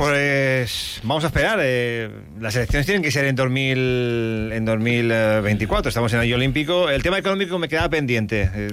Pues 0.01 0.99
vamos 1.03 1.23
a 1.23 1.27
esperar. 1.27 1.59
Eh, 1.61 2.09
las 2.39 2.55
elecciones 2.55 2.87
tienen 2.87 3.03
que 3.03 3.11
ser 3.11 3.25
en, 3.25 3.35
2000, 3.35 4.51
en 4.51 4.65
2024. 4.65 5.89
Estamos 5.89 6.11
en 6.13 6.21
año 6.21 6.37
olímpico. 6.37 6.89
El 6.89 7.03
tema 7.03 7.19
económico 7.19 7.59
me 7.59 7.69
queda 7.69 7.87
pendiente. 7.87 8.49
Eh, 8.51 8.69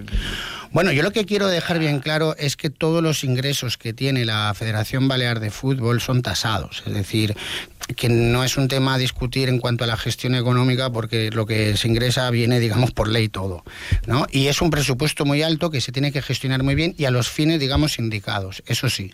bueno, 0.72 0.92
yo 0.92 1.02
lo 1.02 1.12
que 1.12 1.24
quiero 1.24 1.48
dejar 1.48 1.78
bien 1.78 2.00
claro 2.00 2.36
es 2.36 2.56
que 2.56 2.70
todos 2.70 3.02
los 3.02 3.24
ingresos 3.24 3.78
que 3.78 3.92
tiene 3.92 4.24
la 4.24 4.52
Federación 4.54 5.08
Balear 5.08 5.40
de 5.40 5.50
Fútbol 5.50 6.00
son 6.00 6.22
tasados. 6.22 6.82
Es 6.86 6.94
decir, 6.94 7.36
que 7.96 8.08
no 8.08 8.44
es 8.44 8.56
un 8.56 8.68
tema 8.68 8.94
a 8.94 8.98
discutir 8.98 9.48
en 9.48 9.58
cuanto 9.58 9.84
a 9.84 9.86
la 9.86 9.96
gestión 9.96 10.34
económica 10.34 10.90
porque 10.90 11.30
lo 11.30 11.46
que 11.46 11.76
se 11.76 11.88
ingresa 11.88 12.30
viene, 12.30 12.60
digamos, 12.60 12.90
por 12.90 13.08
ley 13.08 13.28
todo. 13.28 13.64
¿no? 14.06 14.26
Y 14.30 14.48
es 14.48 14.60
un 14.60 14.70
presupuesto 14.70 15.24
muy 15.24 15.42
alto 15.42 15.70
que 15.70 15.80
se 15.80 15.92
tiene 15.92 16.12
que 16.12 16.22
gestionar 16.22 16.62
muy 16.62 16.74
bien 16.74 16.94
y 16.98 17.06
a 17.06 17.10
los 17.10 17.30
fines, 17.30 17.60
digamos, 17.60 17.98
indicados, 17.98 18.62
eso 18.66 18.90
sí. 18.90 19.12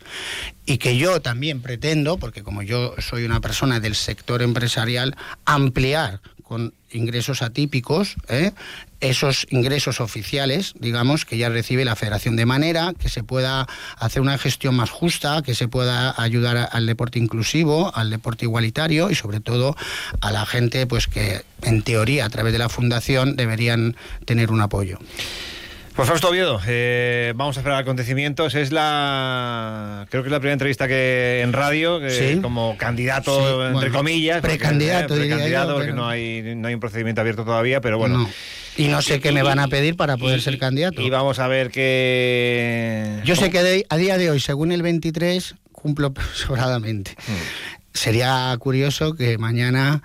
Y 0.67 0.79
que 0.79 0.97
yo 0.97 1.21
también 1.21 1.63
pretendo, 1.63 2.19
porque 2.19 2.43
como 2.43 2.63
yo 2.63 2.95
soy 2.99 3.25
una 3.25 3.41
persona 3.41 3.81
del 3.81 3.95
sector 3.95 4.43
empresarial, 4.43 5.17
ampliar 5.45 6.21
con 6.43 6.75
ingresos 6.95 7.43
atípicos, 7.43 8.17
¿eh? 8.29 8.53
esos 9.01 9.47
ingresos 9.51 10.01
oficiales, 10.01 10.75
digamos, 10.79 11.25
que 11.25 11.37
ya 11.37 11.49
recibe 11.49 11.85
la 11.85 11.97
federación, 11.97 12.37
de 12.37 12.47
manera 12.47 12.95
que 12.99 13.09
se 13.09 13.23
pueda 13.23 13.67
hacer 13.99 14.23
una 14.23 14.39
gestión 14.39 14.75
más 14.75 14.91
justa, 14.91 15.43
que 15.43 15.55
se 15.55 15.69
pueda 15.69 16.15
ayudar 16.17 16.69
al 16.73 16.87
deporte 16.87 17.19
inclusivo, 17.19 17.95
al 17.95 18.11
deporte 18.11 18.47
igualitario 18.47 19.11
y 19.11 19.15
sobre 19.15 19.41
todo 19.41 19.77
a 20.21 20.33
la 20.33 20.47
gente 20.47 20.87
pues 20.87 21.07
que 21.07 21.43
en 21.63 21.83
teoría 21.83 22.25
a 22.25 22.31
través 22.31 22.53
de 22.53 22.59
la 22.59 22.69
fundación 22.69 23.37
deberían 23.37 23.97
tener 24.25 24.51
un 24.51 24.61
apoyo. 24.61 24.99
Pues 25.95 26.09
Fausto 26.09 26.31
Oviedo, 26.31 26.61
eh, 26.67 27.33
vamos 27.37 27.57
a 27.57 27.61
esperar 27.61 27.79
acontecimientos. 27.79 28.57
Es 28.57 28.73
la, 28.73 30.09
creo 30.11 30.25
que 30.25 30.29
es 30.29 30.33
la 30.33 30.41
primera 30.41 30.55
entrevista 30.55 30.89
que 30.89 31.41
en 31.41 31.53
radio, 31.53 32.01
como 32.43 32.77
candidato, 32.77 33.69
entre 33.69 33.93
comillas. 33.93 34.41
Precandidato, 34.41 35.15
porque, 35.15 35.29
precandidato, 35.29 35.75
porque 35.75 35.93
no 35.93 36.09
hay, 36.09 36.57
no 36.57 36.67
hay 36.67 36.75
un 36.75 36.81
procedimiento 36.81 37.21
abierto 37.21 37.45
todavía, 37.45 37.81
pero 37.81 37.99
bueno. 37.99 38.29
Y 38.77 38.89
no 38.89 39.03
sé 39.03 39.21
qué 39.21 39.31
me 39.31 39.45
van 39.45 39.61
a 39.61 39.69
pedir 39.69 39.95
para 39.95 40.17
poder 40.17 40.41
ser 40.41 40.59
candidato. 40.59 41.01
Y 41.01 41.11
vamos 41.11 41.39
a 41.39 41.47
ver 41.47 41.71
qué... 41.71 43.21
Yo 43.25 43.37
sé 43.37 43.51
que 43.51 43.87
a 43.89 43.97
día 43.97 44.19
de 44.19 44.31
hoy, 44.31 44.41
según 44.41 44.73
el 44.73 44.83
23, 44.83 45.55
cumplo 45.71 46.13
sobradamente. 46.35 47.13
Hmm. 47.29 47.35
Sería 47.93 48.57
curioso 48.59 49.15
que 49.15 49.39
mañana 49.39 50.03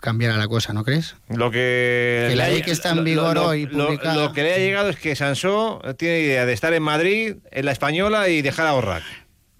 cambiara 0.00 0.36
la 0.36 0.48
cosa, 0.48 0.72
¿no 0.72 0.84
crees? 0.84 1.16
Lo 1.28 1.50
que, 1.50 2.32
la 2.34 2.48
ley 2.48 2.62
que 2.62 2.70
está 2.70 2.90
en 2.90 3.04
vigor 3.04 3.38
hoy 3.38 3.66
publicada... 3.66 4.14
Lo, 4.14 4.32
que 4.32 4.42
le 4.42 4.54
ha 4.54 4.58
llegado 4.58 4.88
es 4.88 4.96
que 4.96 5.14
Sansó 5.14 5.80
tiene 5.96 6.20
idea 6.20 6.46
de 6.46 6.52
estar 6.52 6.72
en 6.72 6.82
Madrid, 6.82 7.36
en 7.50 7.64
la 7.64 7.72
Española 7.72 8.28
y 8.28 8.42
dejar 8.42 8.66
ahorrar. 8.66 9.02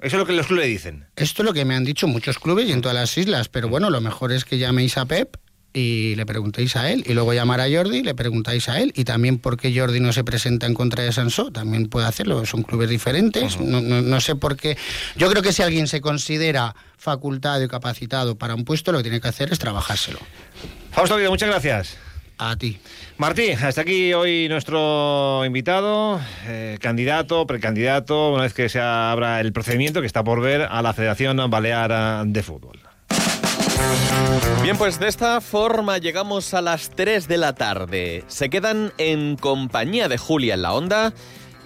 Eso 0.01 0.17
es 0.17 0.21
lo 0.21 0.27
que 0.27 0.33
los 0.33 0.47
clubes 0.47 0.67
dicen. 0.67 1.07
Esto 1.17 1.43
es 1.43 1.47
lo 1.47 1.53
que 1.53 1.65
me 1.65 1.75
han 1.75 1.85
dicho 1.85 2.09
muchos 2.09 2.39
clubes 2.39 2.69
y 2.69 2.73
en 2.73 2.81
todas 2.81 2.97
las 2.97 3.17
islas, 3.19 3.49
pero 3.49 3.69
bueno, 3.69 3.91
lo 3.91 4.01
mejor 4.01 4.33
es 4.33 4.45
que 4.45 4.59
llaméis 4.59 4.97
a 4.97 5.05
Pep 5.05 5.37
y 5.73 6.15
le 6.17 6.27
preguntéis 6.27 6.77
a 6.77 6.91
él 6.91 7.05
y 7.07 7.15
luego 7.15 7.33
llamar 7.33 7.61
a 7.61 7.67
Jordi 7.71 7.99
y 7.99 8.03
le 8.03 8.15
preguntáis 8.15 8.69
a 8.69 8.81
él 8.81 8.93
y 8.97 9.05
también 9.05 9.39
por 9.39 9.57
qué 9.57 9.73
Jordi 9.77 10.01
no 10.01 10.13
se 10.13 10.25
presenta 10.25 10.67
en 10.67 10.75
contra 10.75 11.05
de 11.05 11.13
Sansó 11.13 11.53
también 11.53 11.89
puede 11.89 12.07
hacerlo 12.07 12.45
son 12.45 12.63
clubes 12.63 12.89
diferentes 12.89 13.61
no, 13.61 13.81
no, 13.81 14.21
sé 14.21 14.35
por 14.35 14.57
qué. 14.57 14.77
Yo 15.17 15.31
creo 15.31 15.43
que 15.43 15.53
si 15.53 15.63
alguien 15.63 15.87
se 15.87 16.01
considera 16.01 16.75
facultado 16.97 17.63
y 17.63 17.69
capacitado 17.69 18.37
para 18.37 18.55
un 18.55 18.65
puesto 18.65 18.93
lo 18.93 18.99
que 18.99 19.05
tiene 19.05 19.21
que 19.21 19.29
hacer 19.29 19.53
es 19.53 19.59
trabajárselo. 19.59 20.19
Fausto 20.91 21.17
Guido, 21.17 21.31
muchas 21.31 21.49
gracias. 21.49 21.97
A 22.39 22.57
ti. 22.57 22.79
Martín, 23.19 23.59
hasta 23.63 23.83
aquí 23.83 24.15
hoy 24.15 24.49
nuestro 24.49 25.45
invitado, 25.45 26.21
eh, 26.47 26.79
candidato, 26.81 27.47
precandidato, 27.47 28.33
una 28.33 28.45
vez 28.45 28.55
que 28.55 28.71
se 28.71 28.81
abra 28.81 29.41
el 29.41 29.53
procedimiento 29.53 30.01
que 30.01 30.07
está 30.07 30.25
por 30.25 30.41
ver 30.41 30.63
a 30.63 30.81
la 30.81 30.95
Federación 30.95 31.39
Balear 31.51 32.27
de 32.27 32.43
Fútbol. 32.43 32.90
Bien, 34.63 34.77
pues 34.77 35.01
de 35.01 35.09
esta 35.09 35.41
forma 35.41 35.99
llegamos 35.99 36.55
a 36.55 36.61
las 36.61 36.91
3 36.91 37.27
de 37.27 37.39
la 37.39 37.55
tarde. 37.55 38.25
Se 38.29 38.51
quedan 38.51 38.93
en 38.99 39.37
compañía 39.37 40.09
de 40.09 40.19
Julia 40.19 40.55
en 40.55 40.63
la 40.63 40.75
onda 40.75 41.13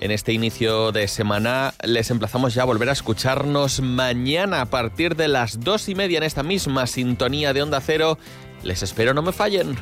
en 0.00 0.10
este 0.10 0.32
inicio 0.32 0.92
de 0.92 1.08
semana. 1.08 1.74
Les 1.82 2.10
emplazamos 2.10 2.54
ya 2.54 2.62
a 2.62 2.66
volver 2.66 2.88
a 2.88 2.92
escucharnos 2.92 3.80
mañana 3.80 4.60
a 4.60 4.66
partir 4.66 5.16
de 5.16 5.28
las 5.28 5.60
dos 5.60 5.88
y 5.88 5.94
media 5.94 6.18
en 6.18 6.24
esta 6.24 6.42
misma 6.42 6.86
sintonía 6.86 7.52
de 7.52 7.62
Onda 7.62 7.80
Cero. 7.80 8.18
Les 8.62 8.82
espero, 8.82 9.14
no 9.14 9.22
me 9.22 9.32
fallen. 9.32 9.76